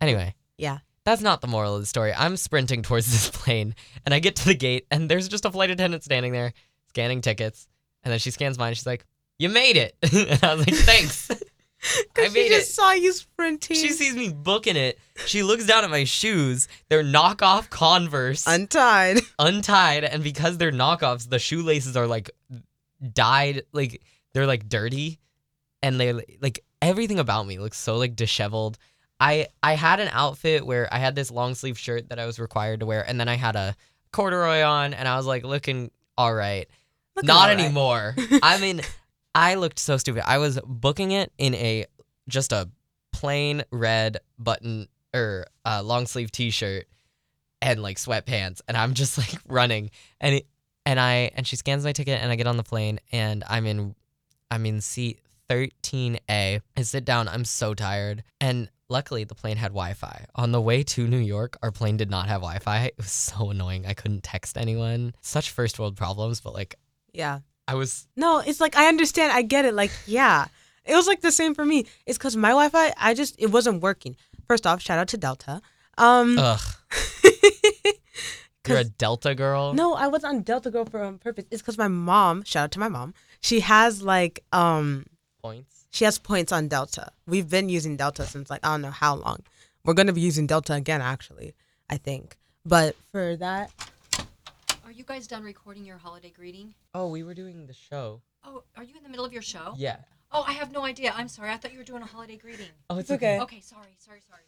Anyway, 0.00 0.34
Yeah. 0.58 0.78
that's 1.04 1.22
not 1.22 1.40
the 1.40 1.46
moral 1.46 1.74
of 1.76 1.80
the 1.80 1.86
story. 1.86 2.12
I'm 2.12 2.36
sprinting 2.36 2.82
towards 2.82 3.06
this 3.12 3.30
plane 3.42 3.74
and 4.04 4.12
I 4.14 4.18
get 4.18 4.36
to 4.36 4.44
the 4.46 4.54
gate 4.54 4.86
and 4.90 5.10
there's 5.10 5.28
just 5.28 5.44
a 5.44 5.50
flight 5.50 5.70
attendant 5.70 6.02
standing 6.04 6.32
there 6.32 6.52
scanning 6.94 7.20
tickets. 7.20 7.66
And 8.04 8.12
then 8.12 8.18
she 8.20 8.30
scans 8.30 8.56
mine. 8.58 8.74
She's 8.74 8.86
like, 8.86 9.04
You 9.38 9.48
made 9.48 9.76
it. 9.76 9.96
and 10.02 10.42
I 10.44 10.54
was 10.54 10.66
like, 10.66 10.76
Thanks. 10.76 11.30
I 11.30 11.36
Because 12.14 12.32
she 12.32 12.48
just 12.48 12.70
it. 12.70 12.72
saw 12.72 12.92
you 12.92 13.12
sprinting. 13.12 13.76
She 13.76 13.90
sees 13.90 14.14
me 14.14 14.30
booking 14.30 14.76
it. 14.76 14.98
She 15.26 15.42
looks 15.42 15.66
down 15.66 15.84
at 15.84 15.90
my 15.90 16.04
shoes. 16.04 16.66
They're 16.88 17.04
knockoff 17.04 17.68
Converse, 17.68 18.46
untied. 18.46 19.18
untied. 19.38 20.04
And 20.04 20.22
because 20.24 20.56
they're 20.56 20.72
knockoffs, 20.72 21.28
the 21.28 21.38
shoelaces 21.38 21.94
are 21.96 22.06
like 22.06 22.30
dyed, 23.12 23.64
like 23.72 24.00
they're 24.32 24.46
like 24.46 24.68
dirty. 24.68 25.18
And 25.82 26.00
they 26.00 26.14
like 26.40 26.64
everything 26.80 27.18
about 27.18 27.46
me 27.46 27.58
looks 27.58 27.76
so 27.78 27.96
like 27.96 28.16
disheveled. 28.16 28.78
I 29.20 29.48
I 29.62 29.74
had 29.74 30.00
an 30.00 30.08
outfit 30.10 30.64
where 30.64 30.88
I 30.92 30.98
had 30.98 31.14
this 31.14 31.30
long 31.30 31.54
sleeve 31.54 31.78
shirt 31.78 32.08
that 32.08 32.18
I 32.18 32.24
was 32.24 32.38
required 32.38 32.80
to 32.80 32.86
wear, 32.86 33.06
and 33.06 33.20
then 33.20 33.28
I 33.28 33.34
had 33.34 33.56
a 33.56 33.76
corduroy 34.10 34.62
on, 34.62 34.94
and 34.94 35.06
I 35.06 35.16
was 35.18 35.26
like 35.26 35.44
looking 35.44 35.90
all 36.16 36.34
right. 36.34 36.66
Looking 37.16 37.28
Not 37.28 37.48
right. 37.48 37.58
anymore. 37.58 38.14
I 38.42 38.58
mean, 38.60 38.80
I 39.34 39.54
looked 39.54 39.78
so 39.78 39.96
stupid. 39.96 40.28
I 40.28 40.38
was 40.38 40.58
booking 40.64 41.12
it 41.12 41.32
in 41.38 41.54
a 41.54 41.86
just 42.28 42.52
a 42.52 42.68
plain 43.12 43.62
red 43.70 44.18
button 44.38 44.88
or 45.14 45.46
uh, 45.64 45.82
long 45.82 46.06
sleeve 46.06 46.30
t-shirt 46.32 46.86
and 47.62 47.80
like 47.82 47.96
sweatpants 47.96 48.60
and 48.66 48.76
I'm 48.76 48.94
just 48.94 49.16
like 49.18 49.34
running 49.46 49.90
and 50.20 50.36
it, 50.36 50.46
and 50.84 50.98
I 50.98 51.30
and 51.34 51.46
she 51.46 51.56
scans 51.56 51.84
my 51.84 51.92
ticket 51.92 52.20
and 52.20 52.30
I 52.30 52.36
get 52.36 52.46
on 52.46 52.56
the 52.56 52.62
plane 52.64 52.98
and 53.12 53.44
I'm 53.48 53.66
in 53.66 53.94
I'm 54.50 54.66
in 54.66 54.80
seat 54.80 55.20
13A. 55.50 56.60
I 56.76 56.82
sit 56.82 57.04
down. 57.04 57.28
I'm 57.28 57.44
so 57.44 57.74
tired 57.74 58.24
and 58.40 58.68
luckily 58.88 59.24
the 59.24 59.34
plane 59.34 59.56
had 59.56 59.68
Wi-Fi. 59.68 60.26
On 60.34 60.52
the 60.52 60.60
way 60.60 60.82
to 60.82 61.06
New 61.06 61.18
York, 61.18 61.56
our 61.62 61.70
plane 61.70 61.96
did 61.96 62.10
not 62.10 62.28
have 62.28 62.40
Wi-Fi. 62.40 62.84
It 62.86 62.94
was 62.96 63.10
so 63.10 63.50
annoying. 63.50 63.86
I 63.86 63.94
couldn't 63.94 64.22
text 64.22 64.56
anyone. 64.58 65.14
Such 65.20 65.50
first 65.50 65.78
world 65.78 65.96
problems, 65.96 66.40
but 66.40 66.54
like 66.54 66.76
Yeah. 67.14 67.40
I 67.66 67.74
was 67.76 68.06
No, 68.16 68.40
it's 68.40 68.60
like 68.60 68.76
I 68.76 68.88
understand. 68.88 69.32
I 69.32 69.42
get 69.42 69.64
it. 69.64 69.74
Like, 69.74 69.90
yeah. 70.06 70.46
It 70.84 70.94
was 70.94 71.06
like 71.06 71.22
the 71.22 71.32
same 71.32 71.54
for 71.54 71.64
me. 71.64 71.86
It's 72.04 72.18
because 72.18 72.36
my 72.36 72.50
Wi 72.50 72.68
Fi, 72.68 72.92
I 72.98 73.14
just, 73.14 73.36
it 73.38 73.46
wasn't 73.46 73.80
working. 73.82 74.16
First 74.46 74.66
off, 74.66 74.82
shout 74.82 74.98
out 74.98 75.08
to 75.08 75.16
Delta. 75.16 75.62
Um, 75.96 76.38
ugh. 76.38 76.60
You're 78.66 78.78
a 78.78 78.84
Delta 78.84 79.34
girl. 79.34 79.74
no, 79.74 79.94
I 79.94 80.06
was 80.06 80.24
on 80.24 80.42
Delta 80.42 80.70
Girl 80.70 80.84
for 80.86 81.02
on 81.02 81.18
purpose. 81.18 81.44
It's 81.50 81.60
because 81.60 81.76
my 81.76 81.88
mom, 81.88 82.42
shout 82.44 82.64
out 82.64 82.70
to 82.72 82.78
my 82.80 82.88
mom, 82.88 83.12
she 83.40 83.60
has 83.60 84.02
like, 84.02 84.42
um, 84.52 85.04
points. 85.42 85.84
she 85.90 86.04
has 86.06 86.18
points 86.18 86.50
on 86.50 86.68
Delta. 86.68 87.10
We've 87.26 87.48
been 87.48 87.68
using 87.68 87.96
Delta 87.96 88.24
since 88.26 88.48
like, 88.48 88.64
I 88.64 88.70
don't 88.70 88.82
know 88.82 88.90
how 88.90 89.16
long. 89.16 89.40
We're 89.84 89.92
going 89.94 90.06
to 90.06 90.14
be 90.14 90.22
using 90.22 90.46
Delta 90.46 90.72
again, 90.72 91.02
actually, 91.02 91.54
I 91.90 91.98
think. 91.98 92.38
But 92.64 92.96
for 93.12 93.36
that, 93.36 93.70
you 94.94 95.04
guys 95.04 95.26
done 95.26 95.42
recording 95.42 95.84
your 95.84 95.98
holiday 95.98 96.30
greeting? 96.30 96.74
Oh, 96.94 97.08
we 97.08 97.22
were 97.22 97.34
doing 97.34 97.66
the 97.66 97.72
show. 97.74 98.20
Oh, 98.44 98.62
are 98.76 98.82
you 98.84 98.94
in 98.96 99.02
the 99.02 99.08
middle 99.08 99.24
of 99.24 99.32
your 99.32 99.42
show? 99.42 99.74
Yeah. 99.76 99.96
Oh, 100.32 100.44
I 100.46 100.52
have 100.52 100.72
no 100.72 100.84
idea. 100.84 101.12
I'm 101.16 101.28
sorry. 101.28 101.50
I 101.50 101.56
thought 101.56 101.72
you 101.72 101.78
were 101.78 101.84
doing 101.84 102.02
a 102.02 102.06
holiday 102.06 102.36
greeting. 102.36 102.66
Oh, 102.90 102.98
it's 102.98 103.10
okay. 103.10 103.40
Okay, 103.40 103.60
sorry, 103.60 103.96
sorry, 103.98 104.20
sorry. 104.28 104.42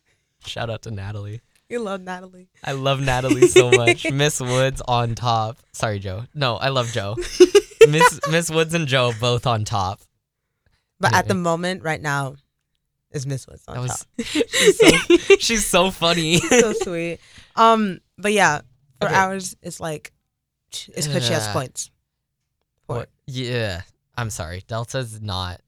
Shout 0.45 0.71
out 0.71 0.83
to 0.83 0.91
Natalie. 0.91 1.41
you 1.69 1.81
love 1.81 2.00
Natalie. 2.00 2.49
I 2.62 2.73
love 2.73 3.00
Natalie 3.00 3.49
so 3.49 3.71
much. 3.76 4.11
Miss 4.11 4.41
Woods 4.41 4.83
on 4.87 5.15
top. 5.15 5.59
Sorry, 5.73 5.99
Joe. 5.99 6.25
No, 6.35 6.57
I 6.57 6.69
love 6.69 6.88
Joe. 6.93 7.17
Miss 7.88 8.21
Miss 8.31 8.50
Woods 8.50 8.75
and 8.75 8.87
Joe 8.87 9.12
both 9.21 9.47
on 9.47 9.65
top. 9.65 10.00
But 11.00 11.15
at 11.15 11.29
the 11.29 11.35
moment, 11.35 11.83
right 11.83 12.00
now, 12.00 12.37
is 13.11 13.26
Miss 13.26 13.47
Woods 13.47 13.65
on 13.69 13.87
That 13.87 13.88
top. 13.88 14.09
she's 14.26 14.79
so 14.79 15.37
she's 15.38 15.67
so 15.67 15.91
funny. 15.91 16.38
so 16.38 16.73
sweet. 16.73 17.19
Um, 17.55 18.00
but 18.19 18.33
yeah, 18.33 18.61
for 19.00 19.07
Okay. 19.09 19.15
ours, 19.15 19.57
it's 19.62 19.79
like 19.81 20.12
it's 20.73 21.06
because 21.06 21.26
she 21.26 21.32
has 21.32 21.46
Yeah. 21.46 21.52
points. 21.52 21.90
For 22.87 22.96
What? 22.96 23.02
it. 23.26 23.32
Yeah. 23.35 23.82
I'm 24.16 24.30
sorry. 24.30 24.62
Delta's 24.66 25.20
not 25.20 25.61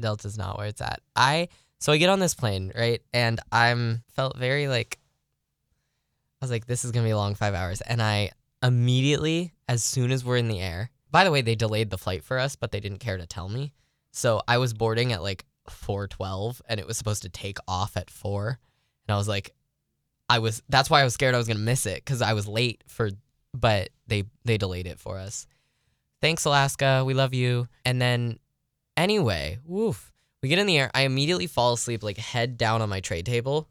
Delta's 0.00 0.36
not 0.36 0.58
where 0.58 0.66
it's 0.66 0.80
at. 0.80 1.00
I 1.14 1.48
so 1.78 1.92
I 1.92 1.96
get 1.98 2.08
on 2.10 2.20
this 2.20 2.34
plane, 2.34 2.72
right? 2.76 3.02
And 3.12 3.40
I'm 3.52 4.02
felt 4.14 4.36
very 4.36 4.68
like 4.68 4.98
I 6.40 6.44
was 6.44 6.50
like, 6.50 6.66
this 6.66 6.84
is 6.84 6.92
gonna 6.92 7.06
be 7.06 7.10
a 7.10 7.16
long 7.16 7.34
five 7.34 7.54
hours. 7.54 7.80
And 7.80 8.02
I 8.02 8.30
immediately, 8.62 9.52
as 9.68 9.82
soon 9.82 10.10
as 10.10 10.24
we're 10.24 10.36
in 10.36 10.48
the 10.48 10.60
air, 10.60 10.90
by 11.10 11.24
the 11.24 11.30
way, 11.30 11.40
they 11.40 11.54
delayed 11.54 11.90
the 11.90 11.98
flight 11.98 12.22
for 12.24 12.38
us, 12.38 12.56
but 12.56 12.72
they 12.72 12.80
didn't 12.80 12.98
care 12.98 13.16
to 13.16 13.26
tell 13.26 13.48
me. 13.48 13.72
So 14.12 14.42
I 14.46 14.58
was 14.58 14.72
boarding 14.74 15.12
at 15.12 15.22
like 15.22 15.44
four 15.68 16.06
twelve 16.06 16.60
and 16.68 16.78
it 16.78 16.86
was 16.86 16.96
supposed 16.96 17.22
to 17.22 17.28
take 17.28 17.58
off 17.66 17.96
at 17.96 18.10
four. 18.10 18.58
And 19.08 19.14
I 19.14 19.18
was 19.18 19.28
like 19.28 19.54
I 20.28 20.38
was 20.40 20.62
that's 20.68 20.90
why 20.90 21.00
I 21.00 21.04
was 21.04 21.14
scared 21.14 21.34
I 21.34 21.38
was 21.38 21.48
gonna 21.48 21.60
miss 21.60 21.86
it, 21.86 21.96
because 22.04 22.20
I 22.22 22.32
was 22.34 22.46
late 22.46 22.84
for 22.86 23.10
but 23.60 23.90
they 24.06 24.24
they 24.44 24.58
delayed 24.58 24.86
it 24.86 24.98
for 24.98 25.18
us. 25.18 25.46
Thanks 26.20 26.44
alaska. 26.44 27.02
We 27.04 27.14
love 27.14 27.34
you. 27.34 27.68
And 27.84 28.00
then 28.00 28.38
anyway 28.96 29.58
woof. 29.64 30.12
We 30.42 30.48
get 30.48 30.58
in 30.58 30.66
the 30.66 30.78
air. 30.78 30.90
I 30.94 31.02
immediately 31.02 31.46
fall 31.46 31.72
asleep 31.72 32.02
like 32.02 32.18
head 32.18 32.56
down 32.56 32.82
on 32.82 32.88
my 32.88 33.00
tray 33.00 33.22
table. 33.22 33.68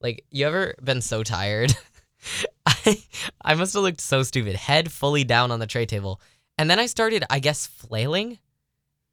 Like 0.00 0.24
you 0.30 0.46
ever 0.46 0.74
been 0.82 1.00
so 1.00 1.22
tired? 1.22 1.74
I 2.66 3.02
i 3.44 3.54
must 3.54 3.74
have 3.74 3.82
looked 3.82 4.00
so 4.00 4.22
stupid. 4.22 4.56
Head 4.56 4.92
fully 4.92 5.24
down 5.24 5.50
on 5.50 5.60
the 5.60 5.66
tray 5.66 5.86
table. 5.86 6.20
And 6.58 6.70
then 6.70 6.78
i 6.78 6.86
started 6.86 7.24
i 7.30 7.38
guess 7.38 7.66
flailing 7.66 8.38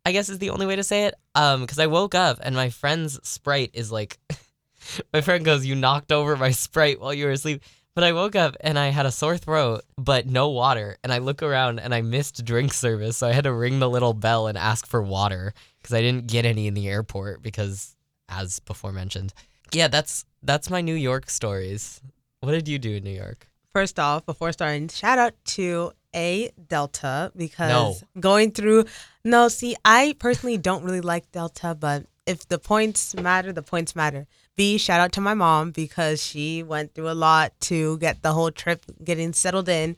i 0.05 0.11
guess 0.11 0.29
is 0.29 0.39
the 0.39 0.51
only 0.51 0.65
way 0.65 0.75
to 0.75 0.83
say 0.83 1.05
it. 1.05 1.15
Um 1.35 1.61
because 1.61 1.79
i 1.79 1.87
woke 1.87 2.15
up 2.15 2.39
and 2.41 2.55
my 2.55 2.69
friend's 2.69 3.19
sprite 3.27 3.71
is 3.73 3.91
like 3.91 4.17
my 5.13 5.21
friend 5.21 5.45
goes 5.45 5.65
you 5.65 5.75
knocked 5.75 6.11
over 6.11 6.35
my 6.35 6.51
sprite 6.51 6.99
while 6.99 7.13
you 7.13 7.25
were 7.25 7.31
asleep 7.31 7.63
but 7.95 8.03
I 8.03 8.13
woke 8.13 8.35
up 8.35 8.55
and 8.61 8.77
I 8.79 8.87
had 8.89 9.05
a 9.05 9.11
sore 9.11 9.37
throat, 9.37 9.81
but 9.97 10.27
no 10.27 10.49
water. 10.49 10.97
And 11.03 11.11
I 11.11 11.17
look 11.17 11.43
around 11.43 11.79
and 11.79 11.93
I 11.93 12.01
missed 12.01 12.45
drink 12.45 12.73
service. 12.73 13.17
So 13.17 13.27
I 13.27 13.33
had 13.33 13.43
to 13.43 13.53
ring 13.53 13.79
the 13.79 13.89
little 13.89 14.13
bell 14.13 14.47
and 14.47 14.57
ask 14.57 14.85
for 14.87 15.01
water 15.01 15.53
because 15.81 15.93
I 15.93 16.01
didn't 16.01 16.27
get 16.27 16.45
any 16.45 16.67
in 16.67 16.73
the 16.73 16.87
airport 16.87 17.41
because, 17.41 17.95
as 18.29 18.59
before 18.59 18.91
mentioned. 18.91 19.33
Yeah, 19.71 19.87
that's 19.87 20.25
that's 20.41 20.69
my 20.69 20.81
New 20.81 20.95
York 20.95 21.29
stories. 21.29 22.01
What 22.41 22.51
did 22.51 22.67
you 22.67 22.79
do 22.79 22.95
in 22.95 23.03
New 23.03 23.11
York? 23.15 23.47
First 23.73 23.99
off, 23.99 24.25
before 24.25 24.51
starting, 24.51 24.87
shout 24.87 25.19
out 25.19 25.33
to 25.45 25.91
a 26.15 26.49
Delta 26.67 27.31
because 27.35 27.69
No. 27.69 28.21
going 28.21 28.51
through. 28.51 28.85
No, 29.23 29.47
see, 29.47 29.75
I 29.85 30.15
personally 30.19 30.57
don't 30.57 30.83
really 30.83 31.01
like 31.01 31.31
Delta, 31.31 31.75
but 31.75 32.05
if 32.25 32.47
the 32.47 32.57
points 32.57 33.13
matter, 33.15 33.53
the 33.53 33.61
points 33.61 33.95
matter. 33.95 34.25
B, 34.59 34.77
shout 34.77 34.99
out 34.99 35.13
to 35.13 35.21
my 35.21 35.33
mom 35.33 35.71
because 35.71 36.21
she 36.21 36.63
went 36.63 36.93
through 36.93 37.09
a 37.09 37.15
lot 37.15 37.57
to 37.61 37.97
get 37.99 38.23
the 38.23 38.33
whole 38.33 38.51
trip 38.51 38.83
getting 39.01 39.31
settled 39.31 39.69
in. 39.69 39.95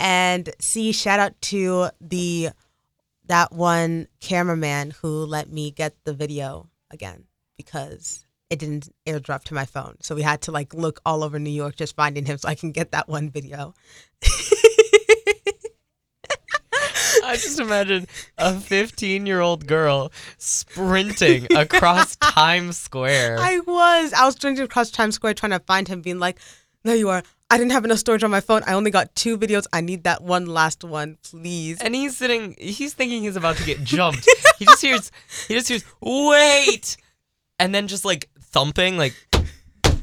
And 0.00 0.50
C, 0.58 0.90
shout 0.90 1.20
out 1.20 1.40
to 1.42 1.90
the 2.00 2.48
that 3.26 3.52
one 3.52 4.08
cameraman 4.20 4.90
who 4.90 5.24
let 5.24 5.52
me 5.52 5.70
get 5.70 5.94
the 6.02 6.12
video 6.12 6.68
again 6.90 7.26
because 7.56 8.26
it 8.50 8.58
didn't 8.58 8.92
airdrop 9.06 9.44
to 9.44 9.54
my 9.54 9.64
phone. 9.64 9.98
So 10.00 10.16
we 10.16 10.22
had 10.22 10.40
to 10.42 10.50
like 10.50 10.74
look 10.74 11.00
all 11.06 11.22
over 11.22 11.38
New 11.38 11.50
York 11.50 11.76
just 11.76 11.94
finding 11.94 12.24
him 12.24 12.38
so 12.38 12.48
I 12.48 12.56
can 12.56 12.72
get 12.72 12.90
that 12.90 13.08
one 13.08 13.30
video. 13.30 13.72
I 17.26 17.34
just 17.34 17.58
imagine 17.58 18.06
a 18.38 18.54
15 18.58 19.26
year 19.26 19.40
old 19.40 19.66
girl 19.66 20.12
sprinting 20.38 21.48
across 21.56 22.14
Times 22.20 22.78
Square. 22.78 23.38
I 23.40 23.58
was. 23.60 24.12
I 24.12 24.24
was 24.24 24.34
sprinting 24.34 24.64
across 24.64 24.90
Times 24.90 25.16
Square 25.16 25.34
trying 25.34 25.50
to 25.50 25.58
find 25.58 25.88
him, 25.88 26.02
being 26.02 26.20
like, 26.20 26.38
"There 26.84 26.94
you 26.94 27.08
are. 27.08 27.24
I 27.50 27.58
didn't 27.58 27.72
have 27.72 27.84
enough 27.84 27.98
storage 27.98 28.22
on 28.22 28.30
my 28.30 28.40
phone. 28.40 28.62
I 28.66 28.74
only 28.74 28.92
got 28.92 29.14
two 29.16 29.36
videos. 29.36 29.66
I 29.72 29.80
need 29.80 30.04
that 30.04 30.22
one 30.22 30.46
last 30.46 30.84
one, 30.84 31.18
please." 31.22 31.80
and 31.80 31.94
he's 31.94 32.16
sitting 32.16 32.54
he's 32.58 32.94
thinking 32.94 33.22
he's 33.22 33.36
about 33.36 33.56
to 33.56 33.64
get 33.64 33.82
jumped 33.84 34.28
he 34.58 34.64
just 34.64 34.82
hears 34.82 35.12
he 35.48 35.54
just 35.54 35.68
hears 35.68 35.84
wait 36.00 36.96
and 37.58 37.74
then 37.74 37.88
just 37.88 38.04
like 38.04 38.28
thumping 38.40 38.96
like 38.96 39.14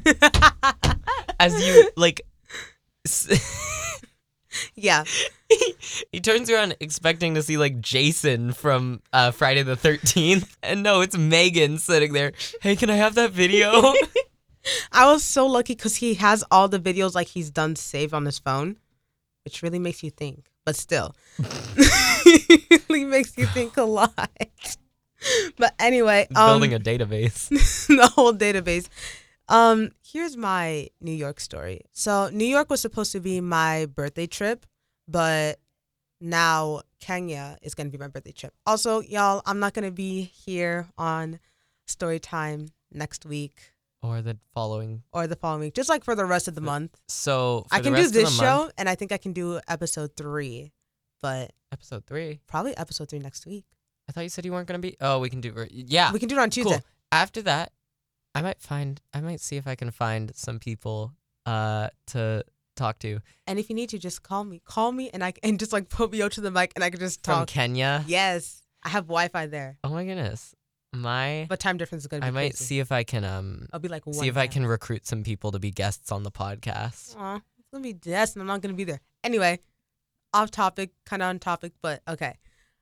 as 1.39 1.65
you 1.65 1.89
like 1.95 2.21
yeah, 4.75 5.03
he, 5.49 5.75
he 6.11 6.19
turns 6.19 6.49
around 6.49 6.75
expecting 6.79 7.35
to 7.35 7.43
see 7.43 7.57
like 7.57 7.79
jason 7.79 8.53
from 8.53 9.01
uh, 9.11 9.31
friday 9.31 9.63
the 9.63 9.75
13th 9.75 10.55
and 10.63 10.83
no 10.83 11.01
it's 11.01 11.17
megan 11.17 11.77
sitting 11.77 12.13
there 12.13 12.31
hey 12.61 12.75
can 12.75 12.89
i 12.89 12.95
have 12.95 13.15
that 13.15 13.31
video 13.31 13.93
I 14.91 15.11
was 15.11 15.23
so 15.23 15.45
lucky 15.45 15.75
because 15.75 15.97
he 15.97 16.13
has 16.15 16.43
all 16.49 16.67
the 16.67 16.79
videos 16.79 17.15
like 17.15 17.27
he's 17.27 17.49
done 17.49 17.75
saved 17.75 18.13
on 18.13 18.25
his 18.25 18.39
phone, 18.39 18.77
which 19.43 19.61
really 19.61 19.79
makes 19.79 20.03
you 20.03 20.09
think. 20.09 20.45
But 20.65 20.77
still, 20.77 21.13
really 22.87 23.03
makes 23.03 23.37
you 23.37 23.45
think 23.47 23.75
a 23.75 23.83
lot. 23.83 24.13
But 25.57 25.73
anyway, 25.79 26.27
um, 26.35 26.61
building 26.61 26.73
a 26.73 26.79
database 26.79 27.49
the 27.87 28.07
whole 28.07 28.33
database. 28.33 28.87
Um, 29.49 29.91
here's 30.03 30.37
my 30.37 30.89
New 31.01 31.11
York 31.11 31.39
story. 31.39 31.81
So 31.91 32.29
New 32.31 32.45
York 32.45 32.69
was 32.69 32.81
supposed 32.81 33.11
to 33.11 33.19
be 33.19 33.41
my 33.41 33.85
birthday 33.87 34.27
trip, 34.27 34.65
but 35.07 35.59
now 36.21 36.81
Kenya 36.99 37.57
is 37.61 37.75
gonna 37.75 37.89
be 37.89 37.97
my 37.97 38.07
birthday 38.07 38.31
trip. 38.31 38.53
Also, 38.65 39.01
y'all, 39.01 39.41
I'm 39.45 39.59
not 39.59 39.73
gonna 39.73 39.91
be 39.91 40.21
here 40.23 40.87
on 40.97 41.39
story 41.87 42.19
time 42.19 42.69
next 42.91 43.25
week 43.25 43.73
or 44.01 44.21
the 44.21 44.37
following 44.53 45.03
or 45.11 45.27
the 45.27 45.35
following 45.35 45.61
week, 45.61 45.73
just 45.73 45.89
like 45.89 46.03
for 46.03 46.15
the 46.15 46.25
rest 46.25 46.47
of 46.47 46.55
the 46.55 46.61
month. 46.61 46.97
so 47.07 47.65
for 47.69 47.75
I 47.75 47.79
can 47.81 47.93
do 47.93 48.07
this 48.07 48.35
show, 48.37 48.57
month- 48.59 48.73
and 48.77 48.87
I 48.87 48.95
think 48.95 49.11
I 49.11 49.17
can 49.17 49.33
do 49.33 49.59
episode 49.67 50.15
three, 50.15 50.71
but 51.21 51.51
episode 51.71 52.05
three 52.05 52.39
probably 52.47 52.75
episode 52.77 53.09
three 53.09 53.19
next 53.19 53.45
week. 53.47 53.65
i 54.07 54.11
thought 54.11 54.21
you 54.21 54.29
said 54.29 54.45
you 54.45 54.51
weren't 54.51 54.67
gonna 54.67 54.77
be 54.79 54.95
oh 55.01 55.19
we 55.19 55.29
can 55.29 55.41
do 55.41 55.65
yeah 55.71 56.11
We 56.13 56.19
can 56.19 56.29
do 56.29 56.35
it 56.35 56.41
on 56.41 56.49
Tuesday. 56.49 56.75
Cool. 56.75 56.81
After 57.11 57.41
that, 57.43 57.71
I 58.35 58.41
might 58.41 58.61
find 58.61 58.99
I 59.13 59.21
might 59.21 59.39
see 59.41 59.57
if 59.57 59.67
I 59.67 59.75
can 59.75 59.91
find 59.91 60.31
some 60.35 60.59
people 60.59 61.13
uh 61.45 61.89
to 62.07 62.43
talk 62.75 62.99
to 62.99 63.19
And 63.45 63.59
if 63.59 63.69
you 63.69 63.75
need 63.75 63.89
to, 63.89 63.99
just 63.99 64.23
call 64.23 64.43
me. 64.43 64.61
Call 64.65 64.91
me, 64.91 65.09
and 65.11 65.23
I 65.23 65.33
and 65.43 65.59
just 65.59 65.73
like 65.73 65.89
put 65.89 66.11
me 66.11 66.21
out 66.21 66.31
to 66.33 66.41
the 66.41 66.51
mic, 66.51 66.71
and 66.75 66.83
I 66.83 66.89
can 66.89 66.99
just 66.99 67.23
talk. 67.23 67.49
from. 67.49 67.53
Kenya. 67.53 68.03
Yes, 68.07 68.63
I 68.83 68.89
have 68.89 69.05
Wi-Fi 69.05 69.47
there, 69.47 69.77
Oh 69.83 69.89
my 69.89 70.05
goodness. 70.05 70.55
My 70.95 71.47
but 71.49 71.59
time 71.59 71.77
difference 71.77 72.03
is 72.03 72.07
gonna 72.07 72.21
be. 72.21 72.27
I 72.27 72.31
might 72.31 72.51
crazy. 72.51 72.65
see 72.65 72.79
if 72.79 72.91
I 72.91 73.03
can 73.03 73.23
um 73.23 73.67
I'll 73.73 73.79
be 73.79 73.87
like 73.87 74.03
see 74.11 74.27
if 74.27 74.37
I 74.37 74.45
can 74.47 74.65
recruit 74.65 75.07
some 75.07 75.23
people 75.23 75.51
to 75.51 75.59
be 75.59 75.71
guests 75.71 76.11
on 76.11 76.21
the 76.23 76.31
podcast. 76.31 77.15
Aw, 77.17 77.37
it's 77.37 77.69
gonna 77.71 77.81
be 77.81 77.93
death, 77.93 78.35
and 78.35 78.41
I'm 78.41 78.47
not 78.47 78.61
gonna 78.61 78.75
be 78.75 78.83
there. 78.83 79.01
Anyway, 79.23 79.59
off 80.33 80.51
topic, 80.51 80.91
kind 81.05 81.23
of 81.23 81.29
on 81.29 81.39
topic, 81.39 81.73
but 81.81 82.01
okay. 82.07 82.37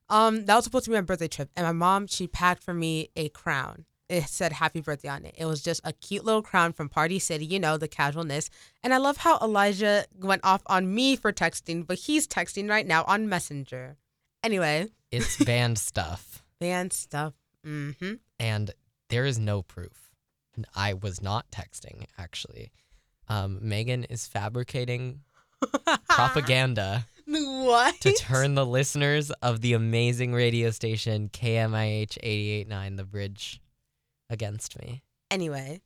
Um, 0.10 0.46
that 0.46 0.56
was 0.56 0.66
supposed 0.66 0.84
to 0.86 0.92
be 0.92 0.96
my 0.96 1.02
birthday 1.02 1.30
trip, 1.30 1.50
and 1.56 1.66
my 1.66 1.72
mom 1.72 2.06
she 2.08 2.28
packed 2.28 2.64
for 2.64 2.74
me 2.74 3.10
a 3.16 3.30
crown. 3.30 3.86
It 4.12 4.28
said 4.28 4.52
"Happy 4.52 4.82
Birthday" 4.82 5.08
on 5.08 5.26
it. 5.26 5.36
It 5.38 5.46
was 5.46 5.64
just 5.64 5.80
a 5.86 5.94
cute 5.94 6.26
little 6.26 6.42
crown 6.42 6.74
from 6.74 6.90
Party 6.90 7.18
City, 7.18 7.46
you 7.46 7.60
know, 7.60 7.78
the 7.78 7.88
casualness. 7.88 8.50
And 8.84 8.94
I 8.94 8.98
love 8.98 9.18
how 9.18 9.38
Elijah 9.42 10.06
went 10.20 10.42
off 10.44 10.62
on 10.66 10.94
me 10.94 11.16
for 11.16 11.32
texting, 11.32 11.88
but 11.88 11.98
he's 11.98 12.28
texting 12.28 12.70
right 12.70 12.86
now 12.86 13.04
on 13.08 13.30
Messenger. 13.30 13.96
Anyway, 14.44 14.90
It's 15.12 15.38
banned 15.46 15.78
stuff, 15.80 16.44
band 16.60 16.92
stuff. 16.94 17.34
Mm-hmm. 17.66 18.14
and 18.40 18.72
there 19.10 19.26
is 19.26 19.38
no 19.38 19.62
proof. 19.62 20.12
I 20.76 20.94
was 20.96 21.22
not 21.22 21.46
texting 21.52 22.06
actually. 22.18 22.72
Um, 23.30 23.60
Megan 23.62 24.04
is 24.06 24.28
fabricating 24.28 25.22
propaganda 26.10 27.06
what? 27.28 27.96
to 28.02 28.14
turn 28.14 28.56
the 28.56 28.66
listeners 28.66 29.32
of 29.42 29.62
the 29.62 29.74
amazing 29.74 30.34
radio 30.34 30.72
station 30.72 31.30
KMIH 31.30 32.18
889 32.22 32.96
The 32.96 33.06
Bridge 33.06 33.62
against 34.32 34.80
me. 34.80 35.04
Anyway, 35.30 35.82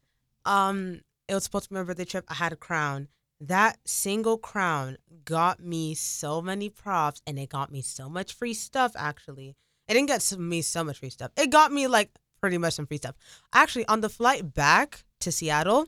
um, 0.46 1.02
it 1.28 1.34
was 1.34 1.44
supposed 1.44 1.66
to 1.66 1.70
be 1.70 1.76
my 1.76 1.84
birthday 1.84 2.06
trip. 2.06 2.26
I 2.30 2.36
had 2.36 2.54
a 2.54 2.56
crown. 2.58 3.10
That 3.42 3.78
single 3.86 4.38
crown 4.38 4.98
got 5.26 5.60
me 5.60 5.94
so 5.94 6.42
many 6.42 6.70
props, 6.70 7.22
and 7.28 7.38
it 7.38 7.50
got 7.50 7.72
me 7.72 7.82
so 7.82 8.08
much 8.08 8.34
free 8.34 8.54
stuff. 8.54 8.94
Actually, 8.96 9.56
it 9.88 9.94
didn't 9.94 10.08
get 10.08 10.40
me 10.40 10.62
so 10.62 10.84
much 10.84 11.00
free 11.00 11.10
stuff. 11.10 11.32
It 11.36 11.50
got 11.50 11.72
me 11.72 11.88
like 11.88 12.12
pretty 12.40 12.58
much 12.58 12.74
some 12.74 12.88
free 12.88 12.98
stuff. 12.98 13.16
Actually, 13.54 13.88
on 13.88 14.02
the 14.02 14.10
flight 14.10 14.54
back 14.54 15.04
to 15.20 15.32
Seattle, 15.32 15.88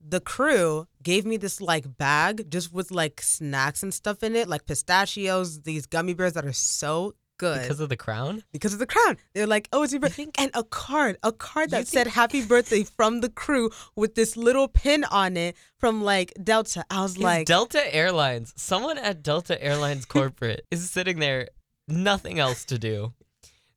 the 0.00 0.20
crew 0.20 0.88
gave 1.02 1.24
me 1.24 1.36
this 1.36 1.60
like 1.60 1.96
bag 1.96 2.50
just 2.50 2.72
with 2.72 2.90
like 2.90 3.22
snacks 3.22 3.82
and 3.82 3.94
stuff 3.94 4.22
in 4.22 4.34
it, 4.34 4.48
like 4.48 4.66
pistachios, 4.66 5.62
these 5.62 5.86
gummy 5.86 6.14
bears 6.14 6.32
that 6.32 6.44
are 6.44 6.52
so 6.52 7.14
good 7.42 7.60
Because 7.62 7.80
of 7.80 7.88
the 7.88 7.96
crown? 7.96 8.44
because 8.52 8.72
of 8.72 8.78
the 8.78 8.86
crown. 8.86 9.16
They're 9.34 9.48
like, 9.48 9.68
oh, 9.72 9.82
it's 9.82 9.92
your 9.92 10.00
birthday. 10.00 10.28
And 10.38 10.50
a 10.54 10.62
card, 10.62 11.18
a 11.24 11.32
card 11.32 11.70
that 11.70 11.88
said 11.88 12.06
happy 12.06 12.44
birthday 12.44 12.84
from 12.96 13.20
the 13.20 13.28
crew 13.28 13.70
with 13.96 14.14
this 14.14 14.36
little 14.36 14.68
pin 14.68 15.02
on 15.04 15.36
it 15.36 15.56
from 15.78 16.02
like 16.04 16.32
Delta. 16.42 16.84
I 16.88 17.02
was 17.02 17.18
like, 17.18 17.46
Delta 17.46 17.82
Airlines, 17.92 18.52
someone 18.56 18.96
at 18.96 19.22
Delta 19.24 19.60
Airlines 19.60 20.04
corporate 20.16 20.64
is 20.70 20.88
sitting 20.88 21.18
there, 21.18 21.48
nothing 21.88 22.38
else 22.38 22.64
to 22.66 22.78
do. 22.78 23.12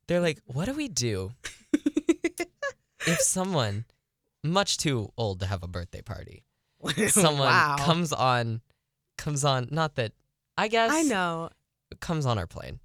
They're 0.06 0.20
like, 0.20 0.38
what 0.46 0.66
do 0.66 0.72
we 0.72 0.86
do 0.86 1.32
if 3.06 3.20
someone 3.20 3.84
much 4.44 4.78
too 4.78 5.10
old 5.16 5.40
to 5.40 5.46
have 5.46 5.64
a 5.64 5.68
birthday 5.68 6.02
party, 6.02 6.44
someone 7.08 7.48
wow. 7.48 7.76
comes 7.80 8.12
on, 8.12 8.60
comes 9.18 9.44
on, 9.44 9.68
not 9.72 9.96
that, 9.96 10.12
I 10.56 10.68
guess, 10.68 10.92
I 10.92 11.02
know. 11.02 11.50
comes 12.00 12.26
on 12.26 12.38
our 12.38 12.46
plane. 12.46 12.78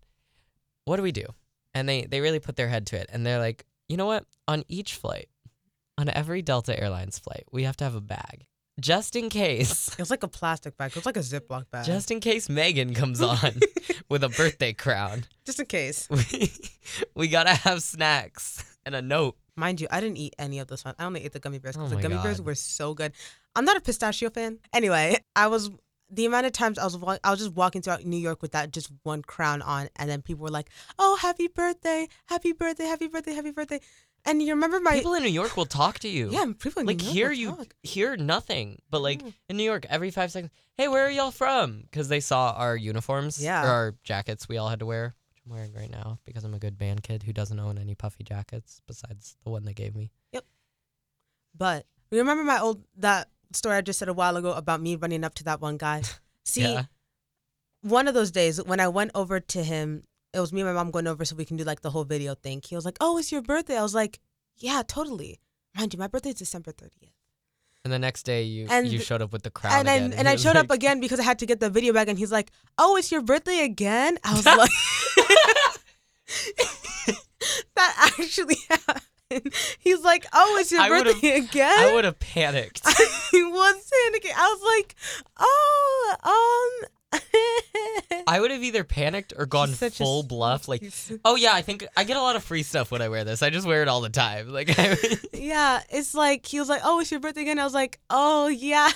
What 0.91 0.97
do 0.97 1.03
we 1.03 1.13
do? 1.13 1.27
And 1.73 1.87
they, 1.87 2.01
they 2.01 2.19
really 2.19 2.41
put 2.41 2.57
their 2.57 2.67
head 2.67 2.85
to 2.87 2.97
it. 2.97 3.09
And 3.13 3.25
they're 3.25 3.39
like, 3.39 3.63
you 3.87 3.95
know 3.95 4.07
what? 4.07 4.25
On 4.49 4.65
each 4.67 4.95
flight, 4.95 5.29
on 5.97 6.09
every 6.09 6.41
Delta 6.41 6.77
Airlines 6.77 7.17
flight, 7.17 7.45
we 7.49 7.63
have 7.63 7.77
to 7.77 7.85
have 7.85 7.95
a 7.95 8.01
bag. 8.01 8.45
Just 8.77 9.15
in 9.15 9.29
case. 9.29 9.87
It 9.87 9.99
was 9.99 10.11
like 10.11 10.23
a 10.23 10.27
plastic 10.27 10.75
bag. 10.75 10.89
It 10.89 10.97
was 10.97 11.05
like 11.05 11.15
a 11.15 11.21
Ziploc 11.21 11.71
bag. 11.71 11.85
Just 11.85 12.11
in 12.11 12.19
case 12.19 12.49
Megan 12.49 12.93
comes 12.93 13.21
on 13.21 13.61
with 14.09 14.21
a 14.25 14.27
birthday 14.27 14.73
crown, 14.73 15.23
just 15.45 15.61
in 15.61 15.65
case. 15.65 16.09
we, 16.33 16.51
we 17.15 17.29
gotta 17.29 17.51
have 17.51 17.81
snacks 17.81 18.61
and 18.85 18.93
a 18.93 19.01
note. 19.01 19.37
Mind 19.55 19.79
you, 19.79 19.87
I 19.91 20.01
didn't 20.01 20.17
eat 20.17 20.35
any 20.37 20.59
of 20.59 20.67
this 20.67 20.83
one. 20.83 20.95
I 20.99 21.05
only 21.05 21.23
ate 21.23 21.31
the 21.31 21.39
gummy 21.39 21.59
bears 21.59 21.77
Oh 21.77 21.79
because 21.79 21.93
my 21.93 22.01
the 22.01 22.09
gummy 22.09 22.21
bears 22.21 22.41
were 22.41 22.55
so 22.55 22.93
good. 22.93 23.13
I'm 23.55 23.63
not 23.63 23.77
a 23.77 23.81
pistachio 23.81 24.29
fan. 24.29 24.59
Anyway, 24.73 25.15
I 25.37 25.47
was 25.47 25.71
the 26.13 26.25
amount 26.25 26.45
of 26.45 26.51
times 26.51 26.77
I 26.77 26.83
was 26.83 26.97
wa- 26.97 27.17
I 27.23 27.31
was 27.31 27.39
just 27.39 27.53
walking 27.53 27.81
throughout 27.81 28.03
New 28.05 28.17
York 28.17 28.41
with 28.41 28.51
that 28.51 28.71
just 28.71 28.91
one 29.03 29.21
crown 29.21 29.61
on, 29.61 29.89
and 29.95 30.09
then 30.09 30.21
people 30.21 30.43
were 30.43 30.49
like, 30.49 30.69
"Oh, 30.99 31.15
happy 31.15 31.47
birthday, 31.47 32.07
happy 32.25 32.51
birthday, 32.51 32.85
happy 32.85 33.07
birthday, 33.07 33.33
happy 33.33 33.51
birthday," 33.51 33.79
and 34.25 34.41
you 34.41 34.49
remember 34.53 34.79
my 34.81 34.95
People 34.97 35.13
in 35.13 35.23
New 35.23 35.29
York 35.29 35.55
will 35.55 35.65
talk 35.65 35.99
to 35.99 36.09
you. 36.09 36.29
yeah, 36.31 36.45
people 36.59 36.81
in 36.81 36.85
Like 36.87 36.97
New 36.97 37.05
York 37.05 37.13
here 37.13 37.31
you 37.31 37.55
talk. 37.55 37.73
hear 37.81 38.17
nothing, 38.17 38.81
but 38.89 39.01
like 39.01 39.21
in 39.49 39.55
New 39.57 39.63
York, 39.63 39.85
every 39.89 40.11
five 40.11 40.31
seconds, 40.31 40.51
hey, 40.77 40.87
where 40.89 41.05
are 41.05 41.09
y'all 41.11 41.31
from? 41.31 41.81
Because 41.81 42.09
they 42.09 42.19
saw 42.19 42.51
our 42.51 42.75
uniforms, 42.75 43.41
Yeah. 43.41 43.63
or 43.63 43.67
our 43.69 43.95
jackets 44.03 44.49
we 44.49 44.57
all 44.57 44.67
had 44.69 44.79
to 44.79 44.85
wear, 44.85 45.15
which 45.29 45.41
I'm 45.45 45.51
wearing 45.53 45.73
right 45.73 45.89
now 45.89 46.19
because 46.25 46.43
I'm 46.43 46.53
a 46.53 46.59
good 46.59 46.77
band 46.77 47.03
kid 47.03 47.23
who 47.23 47.31
doesn't 47.33 47.59
own 47.59 47.77
any 47.77 47.95
puffy 47.95 48.23
jackets 48.23 48.81
besides 48.85 49.37
the 49.43 49.49
one 49.49 49.63
they 49.63 49.73
gave 49.73 49.95
me. 49.95 50.11
Yep. 50.33 50.45
But 51.55 51.85
you 52.11 52.17
remember 52.19 52.43
my 52.43 52.59
old 52.59 52.83
that 52.97 53.29
story 53.55 53.75
I 53.77 53.81
just 53.81 53.99
said 53.99 54.07
a 54.09 54.13
while 54.13 54.37
ago 54.37 54.51
about 54.53 54.81
me 54.81 54.95
running 54.95 55.23
up 55.23 55.33
to 55.35 55.43
that 55.45 55.61
one 55.61 55.77
guy. 55.77 56.01
See, 56.45 56.61
yeah, 56.63 56.83
one 57.81 58.07
of 58.07 58.13
those 58.13 58.31
days 58.31 58.61
when 58.63 58.79
I 58.79 58.87
went 58.87 59.11
over 59.15 59.39
to 59.39 59.63
him, 59.63 60.03
it 60.33 60.39
was 60.39 60.51
me 60.53 60.61
and 60.61 60.69
my 60.69 60.73
mom 60.73 60.91
going 60.91 61.07
over 61.07 61.23
so 61.25 61.35
we 61.35 61.45
can 61.45 61.57
do 61.57 61.63
like 61.63 61.81
the 61.81 61.89
whole 61.91 62.03
video 62.05 62.35
thing. 62.35 62.61
He 62.67 62.75
was 62.75 62.85
like, 62.85 62.97
"Oh, 62.99 63.17
it's 63.17 63.31
your 63.31 63.41
birthday." 63.41 63.77
I 63.77 63.83
was 63.83 63.93
like, 63.95 64.19
"Yeah, 64.57 64.81
totally." 64.87 65.39
Mind 65.77 65.93
you, 65.93 65.99
my 65.99 66.07
birthday 66.07 66.29
is 66.29 66.35
December 66.35 66.71
thirtieth. 66.71 67.13
and 67.83 67.91
the 67.91 67.97
next 67.99 68.23
day 68.23 68.43
you 68.43 68.67
And- 68.69 68.87
you 68.87 68.99
showed 68.99 69.21
up 69.23 69.31
with 69.33 69.41
the 69.43 69.49
crown 69.49 69.73
And 69.73 69.87
then 69.87 70.05
again, 70.05 70.19
and 70.19 70.27
he 70.27 70.33
I 70.33 70.37
showed 70.43 70.55
up 70.55 70.69
again 70.69 70.99
because 70.99 71.19
I 71.19 71.23
had 71.23 71.39
to 71.39 71.45
get 71.47 71.59
the 71.59 71.69
video 71.69 71.93
back, 71.93 72.07
and 72.09 72.17
he's 72.19 72.31
like, 72.31 72.51
"Oh, 72.77 72.95
it's 72.97 73.11
your 73.11 73.21
birthday 73.21 73.59
again." 73.65 74.17
I 74.23 74.35
was 74.35 74.45
like, 74.61 74.69
"That 77.75 78.13
actually 78.19 78.57
happened." 78.69 79.53
He's 79.79 80.01
like, 80.01 80.25
"Oh, 80.33 80.57
it's 80.59 80.71
your 80.71 80.81
I 80.81 80.89
birthday 80.89 81.37
again." 81.37 81.79
I 81.79 81.93
would 81.93 82.05
have 82.05 82.19
panicked. 82.19 82.81
I 83.53 83.73
was 83.73 83.91
panicking. 83.91 84.33
I 84.35 84.47
was 84.55 84.61
like, 84.77 84.95
"Oh, 85.39 86.15
um." 86.23 86.89
I 88.27 88.39
would 88.39 88.51
have 88.51 88.63
either 88.63 88.83
panicked 88.85 89.33
or 89.37 89.45
gone 89.45 89.69
a 89.71 89.89
full 89.89 90.19
s- 90.21 90.25
bluff. 90.27 90.67
Like, 90.69 90.83
oh 91.25 91.35
yeah, 91.35 91.51
I 91.53 91.61
think 91.61 91.85
I 91.97 92.05
get 92.05 92.15
a 92.15 92.21
lot 92.21 92.37
of 92.37 92.43
free 92.43 92.63
stuff 92.63 92.89
when 92.91 93.01
I 93.01 93.09
wear 93.09 93.25
this. 93.25 93.41
I 93.43 93.49
just 93.49 93.67
wear 93.67 93.81
it 93.81 93.89
all 93.89 93.99
the 94.01 94.09
time. 94.09 94.47
Like, 94.49 94.69
I, 94.79 94.95
Yeah, 95.33 95.81
it's 95.89 96.13
like 96.13 96.45
he 96.45 96.59
was 96.59 96.69
like, 96.69 96.81
"Oh, 96.85 96.99
it's 97.01 97.11
your 97.11 97.19
birthday 97.19 97.41
again." 97.41 97.59
I 97.59 97.65
was 97.65 97.73
like, 97.73 97.99
"Oh 98.09 98.47
yeah, 98.47 98.89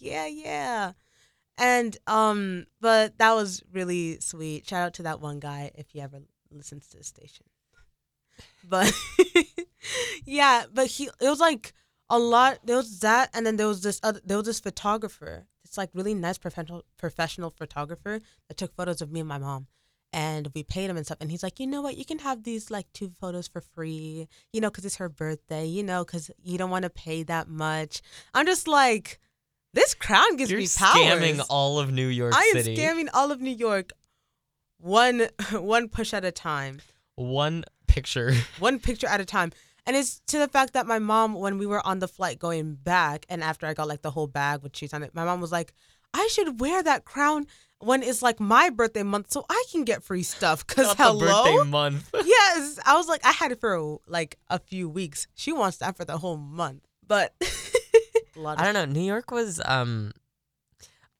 yeah, 0.00 0.26
yeah," 0.26 0.92
and 1.56 1.96
um, 2.08 2.66
but 2.80 3.18
that 3.18 3.34
was 3.34 3.62
really 3.72 4.18
sweet. 4.20 4.68
Shout 4.68 4.82
out 4.82 4.94
to 4.94 5.04
that 5.04 5.20
one 5.20 5.38
guy 5.38 5.70
if 5.76 5.90
he 5.90 6.00
ever 6.00 6.20
listens 6.50 6.88
to 6.88 6.96
the 6.98 7.04
station. 7.04 7.46
But 8.68 8.92
yeah, 10.24 10.64
but 10.72 10.86
he 10.86 11.04
it 11.20 11.28
was 11.28 11.40
like 11.40 11.72
a 12.12 12.18
lot. 12.18 12.60
There 12.64 12.76
was 12.76 13.00
that, 13.00 13.30
and 13.34 13.44
then 13.44 13.56
there 13.56 13.66
was 13.66 13.82
this 13.82 13.98
other. 14.04 14.20
There 14.24 14.36
was 14.36 14.46
this 14.46 14.60
photographer. 14.60 15.46
It's 15.64 15.76
like 15.78 15.90
really 15.94 16.14
nice 16.14 16.38
professional 16.38 16.84
professional 16.98 17.50
photographer 17.50 18.20
that 18.48 18.56
took 18.56 18.74
photos 18.76 19.00
of 19.02 19.10
me 19.10 19.20
and 19.20 19.28
my 19.28 19.38
mom. 19.38 19.66
And 20.14 20.48
we 20.54 20.62
paid 20.62 20.90
him 20.90 20.98
and 20.98 21.06
stuff. 21.06 21.16
And 21.22 21.30
he's 21.30 21.42
like, 21.42 21.58
you 21.58 21.66
know 21.66 21.80
what? 21.80 21.96
You 21.96 22.04
can 22.04 22.18
have 22.18 22.42
these 22.44 22.70
like 22.70 22.86
two 22.92 23.12
photos 23.18 23.48
for 23.48 23.62
free 23.62 24.28
you 24.52 24.60
know, 24.60 24.68
because 24.68 24.84
it's 24.84 24.96
her 24.96 25.08
birthday, 25.08 25.64
you 25.64 25.82
know, 25.82 26.04
because 26.04 26.30
you 26.42 26.58
don't 26.58 26.68
want 26.68 26.82
to 26.82 26.90
pay 26.90 27.22
that 27.22 27.48
much. 27.48 28.02
I'm 28.34 28.44
just 28.44 28.68
like, 28.68 29.18
this 29.72 29.94
crown 29.94 30.36
gives 30.36 30.50
you're 30.50 30.60
me 30.60 30.68
powers. 30.76 30.94
scamming 31.00 31.42
all 31.48 31.78
of 31.78 31.90
New 31.90 32.08
York 32.08 32.34
I 32.36 32.42
am 32.54 32.62
City. 32.62 32.76
scamming 32.76 33.08
all 33.14 33.32
of 33.32 33.40
New 33.40 33.56
York, 33.56 33.92
one 34.78 35.28
one 35.52 35.88
push 35.88 36.12
at 36.12 36.24
a 36.26 36.32
time, 36.32 36.80
One 37.14 37.64
picture. 37.86 38.34
one 38.58 38.78
picture 38.80 39.06
at 39.06 39.20
a 39.20 39.24
time. 39.24 39.52
And 39.84 39.96
it's 39.96 40.20
to 40.28 40.38
the 40.38 40.48
fact 40.48 40.74
that 40.74 40.86
my 40.86 40.98
mom, 40.98 41.34
when 41.34 41.58
we 41.58 41.66
were 41.66 41.84
on 41.84 41.98
the 41.98 42.08
flight 42.08 42.38
going 42.38 42.74
back, 42.74 43.26
and 43.28 43.42
after 43.42 43.66
I 43.66 43.74
got 43.74 43.88
like 43.88 44.02
the 44.02 44.10
whole 44.10 44.28
bag 44.28 44.62
with 44.62 44.72
cheese 44.72 44.94
on 44.94 45.02
it, 45.02 45.14
my 45.14 45.24
mom 45.24 45.40
was 45.40 45.50
like, 45.50 45.72
I 46.14 46.28
should 46.30 46.60
wear 46.60 46.82
that 46.82 47.04
crown 47.04 47.46
when 47.80 48.02
it's 48.02 48.22
like 48.22 48.38
my 48.38 48.70
birthday 48.70 49.02
month 49.02 49.32
so 49.32 49.44
I 49.48 49.64
can 49.72 49.84
get 49.84 50.04
free 50.04 50.22
stuff. 50.22 50.64
Because 50.66 50.86
Not 50.98 50.98
hello. 50.98 51.44
birthday 51.44 51.70
month. 51.70 52.10
yes, 52.24 52.78
I 52.86 52.96
was 52.96 53.08
like, 53.08 53.24
I 53.26 53.32
had 53.32 53.52
it 53.52 53.60
for 53.60 53.98
like 54.06 54.38
a 54.48 54.58
few 54.58 54.88
weeks. 54.88 55.26
She 55.34 55.52
wants 55.52 55.78
that 55.78 55.96
for 55.96 56.04
the 56.04 56.18
whole 56.18 56.36
month, 56.36 56.86
but 57.06 57.34
I 58.36 58.64
don't 58.64 58.74
know. 58.74 58.84
New 58.84 59.04
York 59.04 59.30
was 59.30 59.60
um 59.64 60.12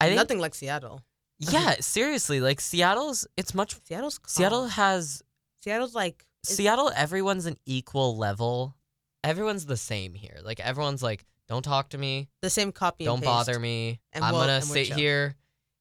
I 0.01 0.07
think 0.07 0.16
nothing 0.16 0.38
like 0.38 0.55
Seattle. 0.55 1.01
yeah, 1.38 1.77
seriously, 1.81 2.40
like 2.40 2.61
Seattle's 2.61 3.27
it's 3.37 3.55
much 3.55 3.77
Seattle's 3.85 4.18
calm. 4.18 4.29
Seattle 4.29 4.66
has 4.68 5.22
Seattle's 5.62 5.94
like 5.94 6.25
Seattle 6.44 6.90
everyone's 6.94 7.46
an 7.46 7.57
equal 7.66 8.16
level. 8.16 8.74
Everyone's 9.24 9.66
the 9.66 9.76
same 9.76 10.14
here. 10.14 10.38
Like 10.42 10.61
everyone's 10.61 11.02
like 11.02 11.24
don't 11.48 11.62
talk 11.62 11.90
to 11.90 11.98
me, 11.98 12.28
the 12.40 12.50
same 12.50 12.72
copy. 12.72 13.05
don't 13.05 13.16
and 13.18 13.24
bother 13.24 13.59
me. 13.59 14.00
And 14.12 14.24
I'm 14.24 14.33
we'll- 14.33 14.42
going 14.42 14.50
and 14.55 14.62
to 14.62 14.68
we'll 14.68 14.74
sit 14.74 14.87
chill. 14.88 14.96
here 14.96 15.37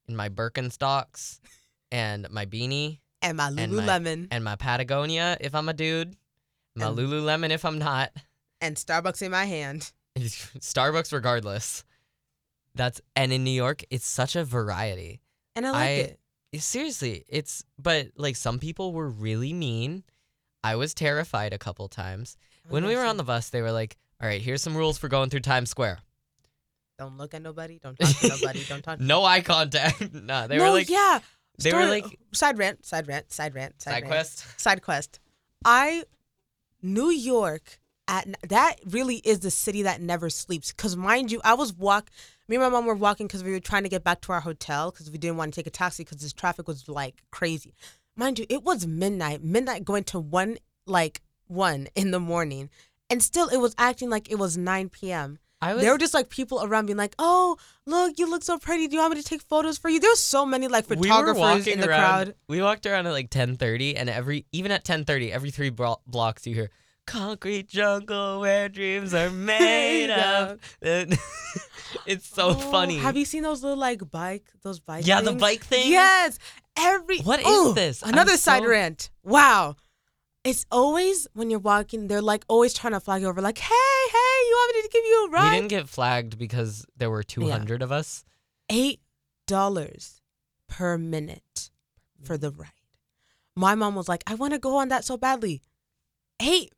in 0.07 0.15
my 0.15 0.29
Birkenstocks 0.29 1.39
and 1.91 2.29
my 2.29 2.45
beanie 2.45 2.99
And 3.21 3.37
my 3.37 3.47
and 3.47 3.55
my- 3.73 3.83
Lululemon 3.83 4.27
and 4.31 4.43
my 4.43 4.55
Patagonia 4.55 5.37
if 5.39 5.55
I'm 5.55 5.69
a 5.69 5.73
dude, 5.73 6.15
my 6.75 6.87
And- 6.87 6.97
Lululemon 6.97 7.49
if 7.51 7.65
I'm 7.65 7.79
not. 7.79 8.11
and 8.59 8.75
Starbucks 8.75 9.21
in 9.21 9.31
my 9.31 9.45
hand. 9.45 9.91
Starbucks 10.19 11.11
regardless. 11.13 11.83
That's 12.75 13.01
and 13.15 13.33
in 13.33 13.43
New 13.43 13.51
York, 13.51 13.83
it's 13.89 14.05
such 14.07 14.35
a 14.35 14.43
variety. 14.43 15.21
And 15.55 15.65
I 15.65 15.71
like 15.71 15.81
I- 15.81 15.91
it. 16.53 16.61
Seriously, 16.61 17.23
it's 17.29 17.63
but 17.79 18.09
like 18.17 18.35
some 18.35 18.59
people 18.59 18.91
were 18.93 19.09
really 19.09 19.53
mean. 19.53 20.03
I 20.63 20.75
was 20.75 20.93
terrified 20.93 21.53
a 21.53 21.57
couple 21.57 21.87
times. 21.87 22.37
Oh, 22.65 22.73
when 22.73 22.85
we 22.85 22.95
were 22.95 23.03
on 23.03 23.17
the 23.17 23.23
bus, 23.23 23.49
they 23.49 23.61
were 23.61 23.71
like, 23.71 23.97
"All 24.21 24.27
right, 24.27 24.41
here's 24.41 24.61
some 24.61 24.75
rules 24.75 24.97
for 24.97 25.07
going 25.07 25.29
through 25.29 25.41
Times 25.41 25.69
Square. 25.69 25.99
Don't 26.97 27.17
look 27.17 27.33
at 27.33 27.41
nobody. 27.41 27.79
Don't 27.79 27.97
talk 27.97 28.15
to 28.17 28.27
nobody. 28.27 28.63
Don't 28.69 28.83
talk. 28.83 28.99
No 28.99 29.23
eye 29.23 29.41
contact." 29.41 30.13
nah, 30.13 30.47
they 30.47 30.57
no, 30.57 30.65
were 30.65 30.69
like, 30.71 30.89
yeah. 30.89 31.19
They 31.57 31.73
were 31.73 31.85
like 31.85 32.19
side 32.31 32.57
rant, 32.57 32.85
side 32.85 33.07
rant, 33.07 33.31
side 33.31 33.53
rant, 33.55 33.81
side, 33.81 33.91
side 33.91 34.03
rant. 34.03 34.07
quest. 34.07 34.59
Side 34.59 34.81
quest. 34.81 35.19
I, 35.63 36.03
New 36.81 37.09
York, 37.09 37.79
at 38.07 38.27
that 38.49 38.77
really 38.85 39.17
is 39.17 39.39
the 39.39 39.51
city 39.51 39.83
that 39.83 40.01
never 40.01 40.29
sleeps. 40.29 40.71
Cause 40.73 40.95
mind 40.95 41.31
you, 41.31 41.41
I 41.43 41.53
was 41.53 41.73
walk. 41.73 42.09
Me 42.47 42.55
and 42.55 42.63
my 42.63 42.69
mom 42.69 42.85
were 42.85 42.95
walking 42.95 43.27
because 43.27 43.43
we 43.43 43.51
were 43.51 43.59
trying 43.59 43.83
to 43.83 43.89
get 43.89 44.03
back 44.03 44.21
to 44.21 44.33
our 44.33 44.41
hotel 44.41 44.91
because 44.91 45.09
we 45.09 45.17
didn't 45.17 45.37
want 45.37 45.53
to 45.53 45.59
take 45.59 45.67
a 45.67 45.71
taxi 45.71 46.03
because 46.03 46.17
this 46.17 46.33
traffic 46.33 46.67
was 46.67 46.87
like 46.89 47.21
crazy. 47.31 47.73
Mind 48.15 48.39
you, 48.39 48.45
it 48.49 48.63
was 48.63 48.85
midnight. 48.85 49.43
Midnight 49.43 49.85
going 49.85 50.03
to 50.05 50.19
one 50.19 50.57
like 50.85 51.21
one 51.47 51.87
in 51.95 52.11
the 52.11 52.19
morning, 52.19 52.69
and 53.09 53.21
still 53.23 53.47
it 53.47 53.57
was 53.57 53.73
acting 53.77 54.09
like 54.09 54.29
it 54.31 54.35
was 54.35 54.57
nine 54.57 54.89
p.m. 54.89 55.39
I 55.63 55.75
was 55.75 55.83
There 55.83 55.91
were 55.91 55.97
just 55.99 56.13
like 56.13 56.29
people 56.29 56.63
around 56.63 56.87
being 56.87 56.97
like, 56.97 57.13
"Oh, 57.19 57.57
look, 57.85 58.17
you 58.17 58.29
look 58.29 58.43
so 58.43 58.57
pretty. 58.57 58.87
Do 58.87 58.95
you 58.95 59.01
want 59.01 59.13
me 59.15 59.21
to 59.21 59.27
take 59.27 59.43
photos 59.43 59.77
for 59.77 59.89
you?" 59.89 59.99
There 59.99 60.09
was 60.09 60.19
so 60.19 60.45
many 60.45 60.67
like 60.67 60.87
photographers 60.87 61.37
walking 61.39 61.73
in 61.73 61.79
the 61.81 61.89
around, 61.89 62.25
crowd. 62.25 62.35
We 62.47 62.61
walked 62.61 62.85
around 62.85 63.07
at 63.07 63.11
like 63.13 63.29
10:30, 63.29 63.93
and 63.95 64.09
every 64.09 64.45
even 64.51 64.71
at 64.71 64.83
10:30, 64.83 65.31
every 65.31 65.51
three 65.51 65.69
blo- 65.69 66.01
blocks 66.07 66.45
you 66.47 66.55
hear 66.55 66.69
"Concrete 67.05 67.67
jungle 67.69 68.39
where 68.41 68.69
dreams 68.69 69.13
are 69.13 69.29
made 69.53 70.09
of." 70.09 70.59
It's 72.05 72.25
so 72.25 72.49
Oh, 72.49 72.53
funny. 72.53 72.97
Have 72.97 73.17
you 73.17 73.25
seen 73.25 73.43
those 73.43 73.61
little 73.63 73.77
like 73.77 74.09
bike, 74.09 74.45
those 74.63 74.79
bike? 74.79 75.05
Yeah, 75.05 75.21
the 75.21 75.33
bike 75.33 75.63
thing? 75.63 75.91
Yes. 75.91 76.39
Every. 76.77 77.19
What 77.19 77.39
is 77.41 77.47
Ooh, 77.47 77.73
this? 77.73 78.03
I'm 78.03 78.09
Another 78.09 78.37
side 78.37 78.63
so- 78.63 78.69
rant. 78.69 79.09
Wow. 79.23 79.75
It's 80.43 80.65
always 80.71 81.27
when 81.33 81.51
you're 81.51 81.59
walking, 81.59 82.07
they're 82.07 82.21
like 82.21 82.43
always 82.47 82.73
trying 82.73 82.93
to 82.93 82.99
flag 82.99 83.21
you 83.21 83.27
over, 83.27 83.41
like, 83.41 83.59
"Hey, 83.59 83.67
hey, 84.11 84.47
you 84.47 84.55
want 84.55 84.75
me 84.75 84.81
to 84.81 84.89
give 84.91 85.05
you 85.05 85.25
a 85.27 85.29
ride? 85.29 85.51
we 85.51 85.55
didn't 85.57 85.69
get 85.69 85.87
flagged 85.87 86.39
because 86.39 86.83
there 86.97 87.11
were 87.11 87.21
200 87.21 87.83
of 87.83 87.91
us. 87.91 88.23
Eight 88.69 89.01
dollars 89.45 90.19
per 90.67 90.97
minute 90.97 91.69
for 92.23 92.37
the 92.39 92.49
ride. 92.49 92.69
My 93.55 93.75
mom 93.75 93.93
was 93.93 94.09
like, 94.09 94.23
"I 94.25 94.33
want 94.33 94.53
to 94.53 94.59
go 94.59 94.77
on 94.77 94.87
that 94.89 95.05
so 95.05 95.15
badly." 95.15 95.61
Eight, 96.41 96.73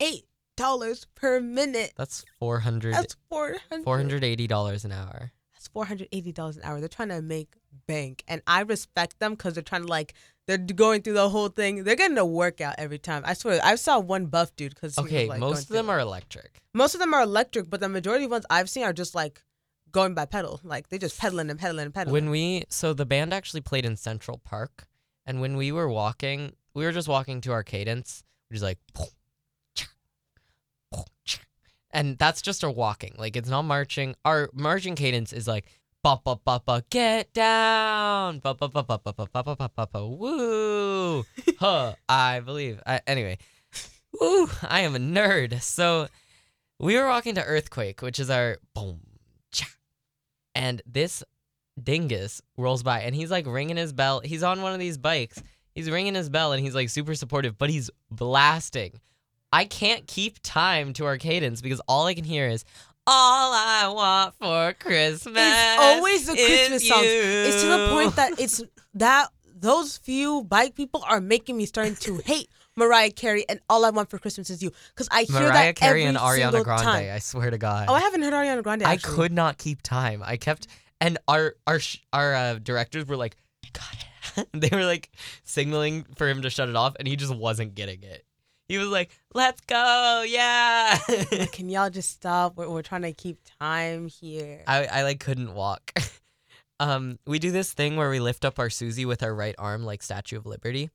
eight 0.00 0.24
dollars 0.56 1.06
per 1.14 1.40
minute. 1.40 1.92
That's 1.96 2.24
400 2.38 2.94
That's 2.94 3.16
four 3.28 3.56
hundred. 3.68 3.84
$480 3.84 4.84
an 4.86 4.92
hour. 4.92 5.32
That's 5.52 5.68
four 5.68 5.84
hundred 5.84 6.08
eighty 6.12 6.32
dollars 6.32 6.56
an 6.56 6.62
hour. 6.64 6.80
They're 6.80 6.88
trying 6.88 7.10
to 7.10 7.20
make 7.20 7.54
bank, 7.86 8.24
and 8.28 8.42
I 8.46 8.60
respect 8.60 9.18
them 9.18 9.32
because 9.32 9.54
they're 9.54 9.62
trying 9.62 9.82
to 9.82 9.88
like 9.88 10.14
they're 10.48 10.56
going 10.56 11.02
through 11.02 11.12
the 11.12 11.28
whole 11.28 11.48
thing. 11.48 11.84
They're 11.84 11.94
getting 11.94 12.16
a 12.16 12.24
workout 12.24 12.76
every 12.78 12.98
time. 12.98 13.22
I 13.26 13.34
swear, 13.34 13.60
I 13.62 13.74
saw 13.74 13.98
one 13.98 14.26
buff 14.26 14.56
dude 14.56 14.74
because 14.74 14.98
Okay, 14.98 15.24
was, 15.24 15.28
like, 15.28 15.40
most 15.40 15.62
of 15.64 15.68
them 15.68 15.90
are 15.90 16.00
electric. 16.00 16.62
most 16.72 16.94
of 16.94 17.00
them 17.00 17.12
are 17.12 17.22
electric, 17.22 17.68
but 17.68 17.80
the 17.80 17.88
majority 17.88 18.24
of 18.24 18.30
ones 18.30 18.46
I've 18.48 18.70
seen 18.70 18.84
are 18.84 18.94
just 18.94 19.14
like 19.14 19.42
going 19.92 20.14
by 20.14 20.24
pedal. 20.24 20.58
Like 20.64 20.88
they 20.88 20.96
just 20.96 21.18
pedaling 21.18 21.50
and 21.50 21.58
pedaling 21.58 21.84
and 21.84 21.94
pedaling. 21.94 22.14
When 22.14 22.30
we 22.30 22.64
so 22.70 22.94
the 22.94 23.04
band 23.04 23.34
actually 23.34 23.60
played 23.60 23.84
in 23.84 23.96
Central 23.96 24.38
Park, 24.38 24.86
and 25.26 25.42
when 25.42 25.56
we 25.56 25.70
were 25.70 25.88
walking, 25.88 26.54
we 26.72 26.84
were 26.84 26.92
just 26.92 27.08
walking 27.08 27.42
to 27.42 27.52
our 27.52 27.62
cadence, 27.62 28.24
which 28.48 28.56
is 28.56 28.62
like, 28.62 28.78
and 31.90 32.16
that's 32.16 32.40
just 32.40 32.64
our 32.64 32.70
walking. 32.70 33.14
Like 33.18 33.36
it's 33.36 33.50
not 33.50 33.62
marching. 33.62 34.14
Our 34.24 34.48
marching 34.54 34.94
cadence 34.94 35.32
is 35.34 35.46
like. 35.46 35.66
Ba 36.02 36.20
ba 36.24 36.36
ba 36.36 36.60
ba 36.64 36.82
get 36.90 37.32
down 37.32 38.38
ba 38.38 38.54
ba 38.54 38.68
ba 38.68 38.82
ba 38.84 38.98
ba 38.98 39.12
ba 39.12 39.26
ba 39.26 39.42
ba 39.42 39.56
ba 39.56 39.68
ba 39.68 39.86
ba 39.92 40.06
woo 40.06 41.24
huh 41.58 41.94
I 42.08 42.38
believe 42.40 42.80
I, 42.86 43.00
anyway 43.06 43.38
woo 44.20 44.48
I 44.62 44.80
am 44.82 44.94
a 44.94 44.98
nerd 44.98 45.60
so 45.60 46.06
we 46.78 46.96
were 46.96 47.08
walking 47.08 47.34
to 47.34 47.44
Earthquake 47.44 48.00
which 48.00 48.20
is 48.20 48.30
our 48.30 48.58
boom 48.74 49.00
cha 49.50 49.66
and 50.54 50.80
this 50.86 51.24
dingus 51.82 52.42
rolls 52.56 52.82
by 52.82 53.00
and 53.00 53.14
he's 53.14 53.30
like 53.30 53.46
ringing 53.46 53.76
his 53.76 53.92
bell. 53.92 54.20
He's 54.20 54.42
on 54.42 54.62
one 54.62 54.72
of 54.72 54.80
these 54.80 54.98
bikes. 54.98 55.42
He's 55.74 55.90
ringing 55.90 56.14
his 56.14 56.28
bell 56.28 56.52
and 56.52 56.62
he's 56.62 56.74
like 56.74 56.88
super 56.88 57.14
supportive, 57.14 57.56
but 57.56 57.70
he's 57.70 57.90
blasting. 58.10 59.00
I 59.52 59.64
can't 59.64 60.06
keep 60.06 60.38
time 60.42 60.92
to 60.94 61.06
our 61.06 61.16
cadence 61.16 61.60
because 61.60 61.80
all 61.88 62.06
I 62.06 62.14
can 62.14 62.24
hear 62.24 62.48
is 62.48 62.64
all 63.10 63.52
I 63.54 63.88
want 63.88 64.34
for 64.34 64.74
Christmas. 64.74 65.34
it's 65.36 65.80
always 65.80 66.26
the 66.26 66.34
is 66.34 66.46
Christmas 66.46 66.88
songs. 66.88 67.06
It's 67.06 67.62
to 67.62 67.68
the 67.68 67.88
point 67.90 68.16
that 68.16 68.38
it's 68.38 68.62
that 68.94 69.28
those 69.58 69.96
few 69.96 70.44
bike 70.44 70.74
people 70.74 71.02
are 71.08 71.20
making 71.20 71.56
me 71.56 71.64
starting 71.66 71.96
to 71.96 72.16
hate 72.24 72.48
Mariah 72.76 73.10
Carey 73.10 73.44
and 73.48 73.60
All 73.68 73.84
I 73.84 73.90
Want 73.90 74.08
for 74.10 74.18
Christmas 74.18 74.50
Is 74.50 74.62
You 74.62 74.72
because 74.94 75.08
I 75.10 75.22
hear 75.22 75.40
Mariah 75.40 75.52
that 75.52 75.76
Carey 75.76 76.02
every 76.02 76.04
and 76.04 76.16
Ariana 76.18 76.62
Grande. 76.62 76.82
time. 76.82 77.10
I 77.12 77.18
swear 77.18 77.50
to 77.50 77.58
God. 77.58 77.86
Oh, 77.88 77.94
I 77.94 78.00
haven't 78.00 78.22
heard 78.22 78.34
Ariana 78.34 78.62
Grande. 78.62 78.84
I 78.84 78.98
could 78.98 79.32
not 79.32 79.58
keep 79.58 79.82
time. 79.82 80.22
I 80.24 80.36
kept, 80.36 80.66
and 81.00 81.18
our 81.26 81.54
our 81.66 81.80
our 82.12 82.34
uh, 82.34 82.58
directors 82.62 83.06
were 83.06 83.16
like, 83.16 83.36
"God," 83.72 84.46
they 84.52 84.68
were 84.70 84.84
like 84.84 85.10
signaling 85.44 86.04
for 86.16 86.28
him 86.28 86.42
to 86.42 86.50
shut 86.50 86.68
it 86.68 86.76
off, 86.76 86.94
and 86.98 87.08
he 87.08 87.16
just 87.16 87.34
wasn't 87.34 87.74
getting 87.74 88.02
it. 88.02 88.24
He 88.68 88.76
was 88.76 88.88
like, 88.88 89.10
"Let's 89.32 89.62
go, 89.62 90.24
yeah." 90.26 90.98
Can 91.52 91.70
y'all 91.70 91.88
just 91.88 92.10
stop? 92.10 92.56
We're, 92.56 92.68
we're 92.68 92.82
trying 92.82 93.02
to 93.02 93.12
keep 93.12 93.38
time 93.58 94.08
here. 94.08 94.62
I 94.66 94.84
I 94.86 95.02
like 95.04 95.20
couldn't 95.20 95.54
walk. 95.54 95.92
um, 96.80 97.18
we 97.26 97.38
do 97.38 97.50
this 97.50 97.72
thing 97.72 97.96
where 97.96 98.10
we 98.10 98.20
lift 98.20 98.44
up 98.44 98.58
our 98.58 98.68
Susie 98.68 99.06
with 99.06 99.22
our 99.22 99.34
right 99.34 99.54
arm, 99.58 99.84
like 99.84 100.02
Statue 100.02 100.36
of 100.36 100.44
Liberty, 100.44 100.90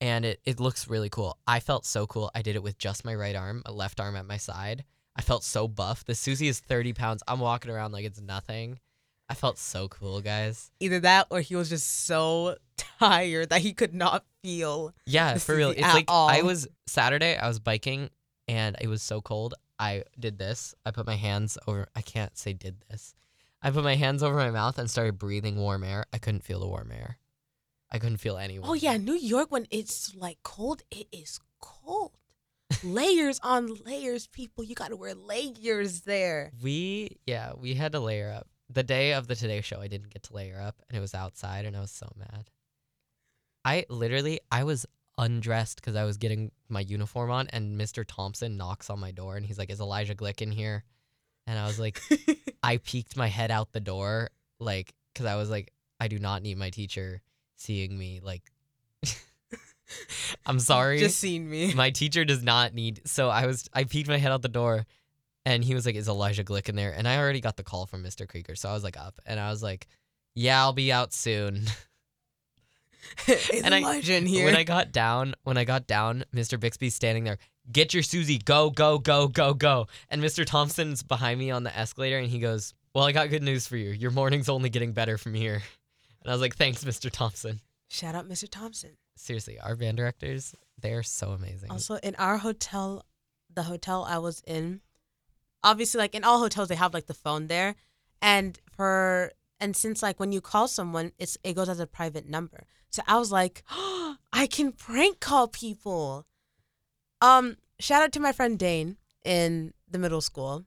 and 0.00 0.24
it 0.24 0.40
it 0.46 0.60
looks 0.60 0.88
really 0.88 1.10
cool. 1.10 1.36
I 1.46 1.60
felt 1.60 1.84
so 1.84 2.06
cool. 2.06 2.30
I 2.34 2.40
did 2.40 2.56
it 2.56 2.62
with 2.62 2.78
just 2.78 3.04
my 3.04 3.14
right 3.14 3.36
arm, 3.36 3.62
a 3.66 3.72
left 3.72 4.00
arm 4.00 4.16
at 4.16 4.24
my 4.24 4.38
side. 4.38 4.84
I 5.14 5.20
felt 5.20 5.44
so 5.44 5.68
buff. 5.68 6.04
The 6.06 6.14
Susie 6.14 6.48
is 6.48 6.58
thirty 6.58 6.94
pounds. 6.94 7.22
I'm 7.28 7.40
walking 7.40 7.70
around 7.70 7.92
like 7.92 8.06
it's 8.06 8.20
nothing. 8.20 8.78
I 9.30 9.34
felt 9.34 9.58
so 9.58 9.86
cool, 9.86 10.20
guys. 10.20 10.72
Either 10.80 10.98
that 11.00 11.28
or 11.30 11.40
he 11.40 11.54
was 11.54 11.68
just 11.68 12.04
so 12.04 12.56
tired 12.76 13.50
that 13.50 13.60
he 13.60 13.72
could 13.72 13.94
not 13.94 14.24
feel. 14.42 14.92
Yeah, 15.06 15.38
for 15.38 15.54
real. 15.54 15.70
It's 15.70 15.80
like 15.80 16.10
I 16.10 16.42
was 16.42 16.66
Saturday. 16.88 17.36
I 17.36 17.46
was 17.46 17.60
biking 17.60 18.10
and 18.48 18.76
it 18.80 18.88
was 18.88 19.02
so 19.04 19.20
cold. 19.20 19.54
I 19.78 20.02
did 20.18 20.36
this. 20.36 20.74
I 20.84 20.90
put 20.90 21.06
my 21.06 21.14
hands 21.14 21.56
over. 21.68 21.86
I 21.94 22.02
can't 22.02 22.36
say 22.36 22.52
did 22.52 22.82
this. 22.90 23.14
I 23.62 23.70
put 23.70 23.84
my 23.84 23.94
hands 23.94 24.24
over 24.24 24.34
my 24.34 24.50
mouth 24.50 24.78
and 24.78 24.90
started 24.90 25.16
breathing 25.16 25.56
warm 25.56 25.84
air. 25.84 26.06
I 26.12 26.18
couldn't 26.18 26.42
feel 26.42 26.58
the 26.58 26.66
warm 26.66 26.90
air. 26.90 27.18
I 27.88 28.00
couldn't 28.00 28.18
feel 28.18 28.36
any. 28.36 28.58
Oh 28.58 28.74
yeah. 28.74 28.96
New 28.96 29.14
York 29.14 29.52
when 29.52 29.68
it's 29.70 30.12
like 30.16 30.38
cold, 30.42 30.82
it 30.90 31.06
is 31.12 31.38
cold. 31.60 32.18
layers 32.82 33.38
on 33.44 33.74
layers, 33.86 34.26
people. 34.26 34.64
You 34.64 34.74
gotta 34.74 34.96
wear 34.96 35.14
layers 35.14 36.00
there. 36.00 36.50
We 36.60 37.18
yeah 37.26 37.52
we 37.56 37.74
had 37.74 37.92
to 37.92 38.00
layer 38.00 38.32
up. 38.32 38.48
The 38.72 38.82
day 38.82 39.12
of 39.14 39.26
the 39.26 39.34
Today 39.34 39.60
Show, 39.60 39.80
I 39.80 39.88
didn't 39.88 40.10
get 40.10 40.22
to 40.24 40.34
layer 40.34 40.60
up, 40.60 40.76
and 40.88 40.96
it 40.96 41.00
was 41.00 41.14
outside, 41.14 41.64
and 41.64 41.76
I 41.76 41.80
was 41.80 41.90
so 41.90 42.10
mad. 42.16 42.50
I 43.64 43.84
literally 43.88 44.40
I 44.50 44.64
was 44.64 44.86
undressed 45.18 45.80
because 45.80 45.96
I 45.96 46.04
was 46.04 46.16
getting 46.16 46.52
my 46.68 46.80
uniform 46.80 47.30
on, 47.30 47.48
and 47.48 47.78
Mr. 47.78 48.04
Thompson 48.06 48.56
knocks 48.56 48.88
on 48.88 49.00
my 49.00 49.10
door, 49.10 49.36
and 49.36 49.44
he's 49.44 49.58
like, 49.58 49.70
"Is 49.70 49.80
Elijah 49.80 50.14
Glick 50.14 50.40
in 50.40 50.52
here?" 50.52 50.84
And 51.46 51.58
I 51.58 51.66
was 51.66 51.80
like, 51.80 52.00
I 52.62 52.76
peeked 52.76 53.16
my 53.16 53.26
head 53.26 53.50
out 53.50 53.72
the 53.72 53.80
door, 53.80 54.30
like, 54.60 54.94
because 55.12 55.26
I 55.26 55.34
was 55.34 55.50
like, 55.50 55.72
I 55.98 56.06
do 56.06 56.18
not 56.18 56.42
need 56.42 56.56
my 56.56 56.70
teacher 56.70 57.22
seeing 57.56 57.98
me. 57.98 58.20
Like, 58.22 58.42
I'm 60.46 60.60
sorry. 60.60 60.98
Just 60.98 61.18
seen 61.18 61.50
me. 61.50 61.74
my 61.74 61.90
teacher 61.90 62.24
does 62.24 62.42
not 62.42 62.72
need. 62.72 63.02
So 63.04 63.28
I 63.28 63.46
was, 63.46 63.68
I 63.72 63.84
peeked 63.84 64.08
my 64.08 64.18
head 64.18 64.30
out 64.30 64.42
the 64.42 64.48
door, 64.48 64.86
and 65.50 65.64
he 65.64 65.74
was 65.74 65.84
like, 65.86 65.94
"Is 65.96 66.08
Elijah 66.08 66.44
Glick 66.44 66.68
in 66.68 66.76
there?" 66.76 66.92
And 66.92 67.06
I 67.08 67.18
already 67.18 67.40
got 67.40 67.56
the 67.56 67.62
call 67.62 67.86
from 67.86 68.02
Mr. 68.02 68.26
Krieger, 68.28 68.54
so 68.54 68.68
I 68.68 68.72
was 68.72 68.84
like 68.84 68.96
up, 68.96 69.20
and 69.26 69.38
I 69.40 69.50
was 69.50 69.62
like, 69.62 69.86
"Yeah, 70.34 70.60
I'll 70.60 70.72
be 70.72 70.92
out 70.92 71.12
soon." 71.12 71.66
Is 73.26 73.60
And 73.64 73.74
I- 73.74 73.78
Elijah 73.80 74.14
in 74.16 74.26
here? 74.26 74.44
When 74.44 74.56
I 74.56 74.64
got 74.64 74.92
down, 74.92 75.34
when 75.42 75.56
I 75.56 75.64
got 75.64 75.86
down, 75.86 76.24
Mr. 76.34 76.58
Bixby's 76.58 76.94
standing 76.94 77.24
there. 77.24 77.38
Get 77.70 77.94
your 77.94 78.02
Susie, 78.02 78.38
go, 78.38 78.70
go, 78.70 78.98
go, 78.98 79.28
go, 79.28 79.54
go. 79.54 79.86
And 80.08 80.22
Mr. 80.22 80.44
Thompson's 80.44 81.02
behind 81.02 81.38
me 81.38 81.50
on 81.50 81.62
the 81.62 81.76
escalator, 81.76 82.18
and 82.18 82.28
he 82.28 82.38
goes, 82.38 82.74
"Well, 82.94 83.04
I 83.04 83.12
got 83.12 83.30
good 83.30 83.42
news 83.42 83.66
for 83.66 83.76
you. 83.76 83.90
Your 83.90 84.10
morning's 84.10 84.48
only 84.48 84.70
getting 84.70 84.92
better 84.92 85.18
from 85.18 85.34
here." 85.34 85.62
And 86.22 86.30
I 86.30 86.32
was 86.32 86.40
like, 86.40 86.56
"Thanks, 86.56 86.84
Mr. 86.84 87.10
Thompson." 87.10 87.60
Shout 87.88 88.14
out 88.14 88.28
Mr. 88.28 88.48
Thompson. 88.48 88.90
Seriously, 89.16 89.58
our 89.58 89.76
band 89.76 89.96
directors, 89.96 90.54
they 90.80 90.92
are 90.94 91.02
so 91.02 91.30
amazing. 91.30 91.70
Also, 91.70 91.96
in 91.96 92.14
our 92.16 92.38
hotel, 92.38 93.04
the 93.52 93.64
hotel 93.64 94.04
I 94.04 94.18
was 94.18 94.42
in, 94.46 94.80
obviously, 95.62 95.98
like 95.98 96.14
in 96.14 96.24
all 96.24 96.38
hotels, 96.38 96.68
they 96.68 96.74
have 96.74 96.94
like 96.94 97.06
the 97.06 97.14
phone 97.14 97.46
there, 97.48 97.74
and 98.22 98.58
for 98.76 99.32
and 99.60 99.76
since 99.76 100.02
like 100.02 100.18
when 100.18 100.32
you 100.32 100.40
call 100.40 100.68
someone, 100.68 101.12
it's 101.18 101.36
it 101.44 101.54
goes 101.54 101.68
as 101.68 101.80
a 101.80 101.86
private 101.86 102.28
number. 102.28 102.64
So 102.90 103.02
I 103.06 103.18
was 103.18 103.30
like, 103.30 103.62
I 104.32 104.48
can 104.50 104.72
prank 104.72 105.20
call 105.20 105.48
people. 105.48 106.26
Um, 107.20 107.56
shout 107.78 108.02
out 108.02 108.12
to 108.12 108.20
my 108.20 108.32
friend 108.32 108.58
Dane 108.58 108.96
in 109.24 109.74
the 109.88 109.98
middle 109.98 110.20
school, 110.20 110.64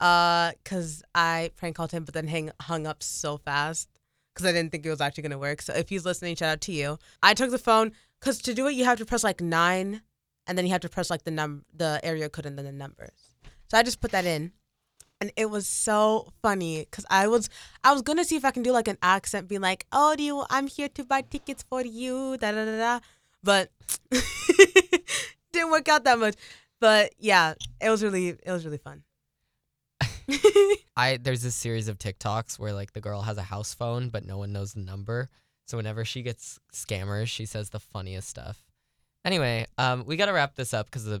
uh, 0.00 0.52
cause 0.64 1.02
I 1.14 1.50
prank 1.56 1.76
called 1.76 1.92
him, 1.92 2.04
but 2.04 2.14
then 2.14 2.26
hang 2.26 2.50
hung 2.62 2.86
up 2.86 3.02
so 3.02 3.36
fast 3.36 3.88
because 4.32 4.46
I 4.46 4.52
didn't 4.52 4.72
think 4.72 4.86
it 4.86 4.90
was 4.90 5.00
actually 5.00 5.24
gonna 5.24 5.38
work. 5.38 5.60
So 5.60 5.74
if 5.74 5.90
he's 5.90 6.04
listening, 6.06 6.36
shout 6.36 6.48
out 6.48 6.60
to 6.62 6.72
you. 6.72 6.98
I 7.22 7.34
took 7.34 7.50
the 7.50 7.58
phone 7.58 7.92
because 8.18 8.38
to 8.42 8.54
do 8.54 8.66
it, 8.68 8.72
you 8.72 8.84
have 8.84 8.98
to 8.98 9.04
press 9.04 9.22
like 9.22 9.40
nine, 9.40 10.02
and 10.46 10.56
then 10.56 10.64
you 10.64 10.72
have 10.72 10.80
to 10.82 10.88
press 10.88 11.10
like 11.10 11.24
the 11.24 11.30
num 11.30 11.64
the 11.74 12.00
area 12.02 12.28
code 12.30 12.46
and 12.46 12.56
then 12.56 12.64
the 12.64 12.72
numbers. 12.72 13.31
So 13.72 13.78
I 13.78 13.82
just 13.82 14.02
put 14.02 14.10
that 14.10 14.26
in, 14.26 14.52
and 15.18 15.32
it 15.34 15.48
was 15.48 15.66
so 15.66 16.30
funny 16.42 16.80
because 16.80 17.06
I 17.08 17.26
was 17.26 17.48
I 17.82 17.94
was 17.94 18.02
gonna 18.02 18.22
see 18.22 18.36
if 18.36 18.44
I 18.44 18.50
can 18.50 18.62
do 18.62 18.70
like 18.70 18.86
an 18.86 18.98
accent, 19.00 19.48
being 19.48 19.62
like, 19.62 19.86
"Oh, 19.90 20.14
do 20.14 20.22
you? 20.22 20.44
I'm 20.50 20.66
here 20.66 20.90
to 20.90 21.04
buy 21.04 21.22
tickets 21.22 21.64
for 21.70 21.80
you." 21.80 22.36
Da 22.36 22.52
da 22.52 22.66
da 22.66 22.76
da. 22.76 23.00
But 23.42 23.70
didn't 25.54 25.70
work 25.70 25.88
out 25.88 26.04
that 26.04 26.18
much. 26.18 26.34
But 26.82 27.14
yeah, 27.18 27.54
it 27.80 27.88
was 27.88 28.02
really 28.02 28.28
it 28.28 28.52
was 28.52 28.66
really 28.66 28.76
fun. 28.76 29.04
I 30.94 31.16
there's 31.16 31.40
this 31.40 31.54
series 31.54 31.88
of 31.88 31.96
TikToks 31.96 32.58
where 32.58 32.74
like 32.74 32.92
the 32.92 33.00
girl 33.00 33.22
has 33.22 33.38
a 33.38 33.42
house 33.42 33.72
phone 33.72 34.10
but 34.10 34.26
no 34.26 34.36
one 34.36 34.52
knows 34.52 34.74
the 34.74 34.80
number. 34.80 35.30
So 35.64 35.78
whenever 35.78 36.04
she 36.04 36.20
gets 36.20 36.58
scammers, 36.74 37.28
she 37.28 37.46
says 37.46 37.70
the 37.70 37.80
funniest 37.80 38.28
stuff. 38.28 38.62
Anyway, 39.24 39.64
um, 39.78 40.04
we 40.04 40.18
gotta 40.18 40.34
wrap 40.34 40.56
this 40.56 40.74
up 40.74 40.90
because 40.90 41.20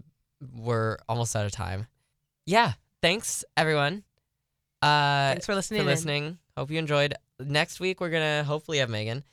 we're 0.54 0.98
almost 1.08 1.34
out 1.34 1.46
of 1.46 1.52
time. 1.52 1.86
Yeah, 2.46 2.72
thanks 3.00 3.44
everyone. 3.56 4.04
Uh, 4.80 5.30
Thanks 5.30 5.46
for 5.46 5.54
listening. 5.54 5.78
for 5.80 5.82
in. 5.82 5.86
listening. 5.88 6.38
Hope 6.56 6.70
you 6.70 6.78
enjoyed. 6.78 7.14
Next 7.38 7.78
week 7.80 8.00
we're 8.00 8.10
gonna 8.10 8.42
hopefully 8.44 8.78
have 8.78 8.90
Megan. 8.90 9.24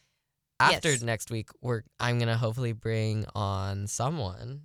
After 0.59 0.91
Yes. 0.91 1.01
next 1.01 1.31
week, 1.31 1.49
we're 1.61 1.83
I'm 1.99 2.19
gonna 2.19 2.37
hopefully 2.37 2.73
bring 2.73 3.25
on 3.33 3.87
someone. 3.87 4.63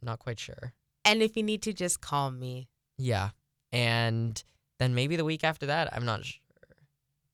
Not 0.00 0.18
quite 0.20 0.38
sure. 0.38 0.74
And 1.04 1.22
if 1.22 1.36
you 1.36 1.42
need 1.42 1.62
to, 1.62 1.72
just 1.72 2.00
call 2.00 2.30
me. 2.30 2.68
Yeah, 2.98 3.30
and 3.72 4.40
then 4.78 4.94
maybe 4.94 5.16
the 5.16 5.24
week 5.24 5.42
after 5.42 5.66
that, 5.66 5.92
I'm 5.92 6.04
not 6.04 6.24
sure. 6.24 6.38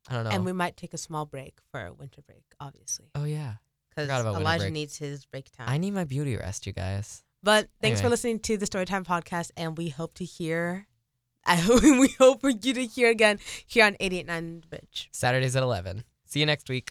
I 0.09 0.15
don't 0.15 0.25
know. 0.25 0.31
And 0.31 0.45
we 0.47 0.53
might 0.55 0.77
take 0.79 0.95
a 0.95 0.99
small 0.99 1.27
break 1.27 1.59
for 1.71 1.85
a 1.85 1.93
winter 1.93 2.23
break, 2.23 2.45
obviously, 2.59 3.11
oh 3.15 3.25
yeah, 3.25 3.55
because 3.91 4.05
Forgot 4.05 4.21
about 4.23 4.31
winter 4.35 4.41
Elijah 4.43 4.63
break. 4.65 4.73
needs 4.73 4.97
his 4.97 5.27
break 5.27 5.51
time. 5.51 5.69
I 5.69 5.77
need 5.77 5.93
my 5.93 6.05
beauty 6.05 6.37
rest, 6.37 6.67
you 6.67 6.73
guys. 6.73 7.23
But 7.43 7.69
thanks 7.81 8.01
for 8.01 8.09
listening 8.09 8.41
to 8.41 8.57
the 8.57 8.67
Storytime 8.67 9.05
podcast, 9.05 9.51
and 9.57 9.77
we 9.79 9.89
hope 9.89 10.15
to 10.15 10.25
hear. 10.25 10.87
I 11.45 11.57
hope 11.57 11.83
we 11.83 12.09
hope 12.19 12.41
for 12.41 12.51
you 12.51 12.75
to 12.75 12.87
hear 12.87 13.11
again 13.11 13.39
here 13.67 13.85
on 13.85 13.97
889 14.01 14.61
The 14.63 14.67
Bridge. 14.67 15.09
Saturdays 15.13 15.57
at 15.57 15.63
eleven. 15.63 16.05
See 16.27 16.41
you 16.41 16.47
next 16.47 16.69
week. 16.69 16.87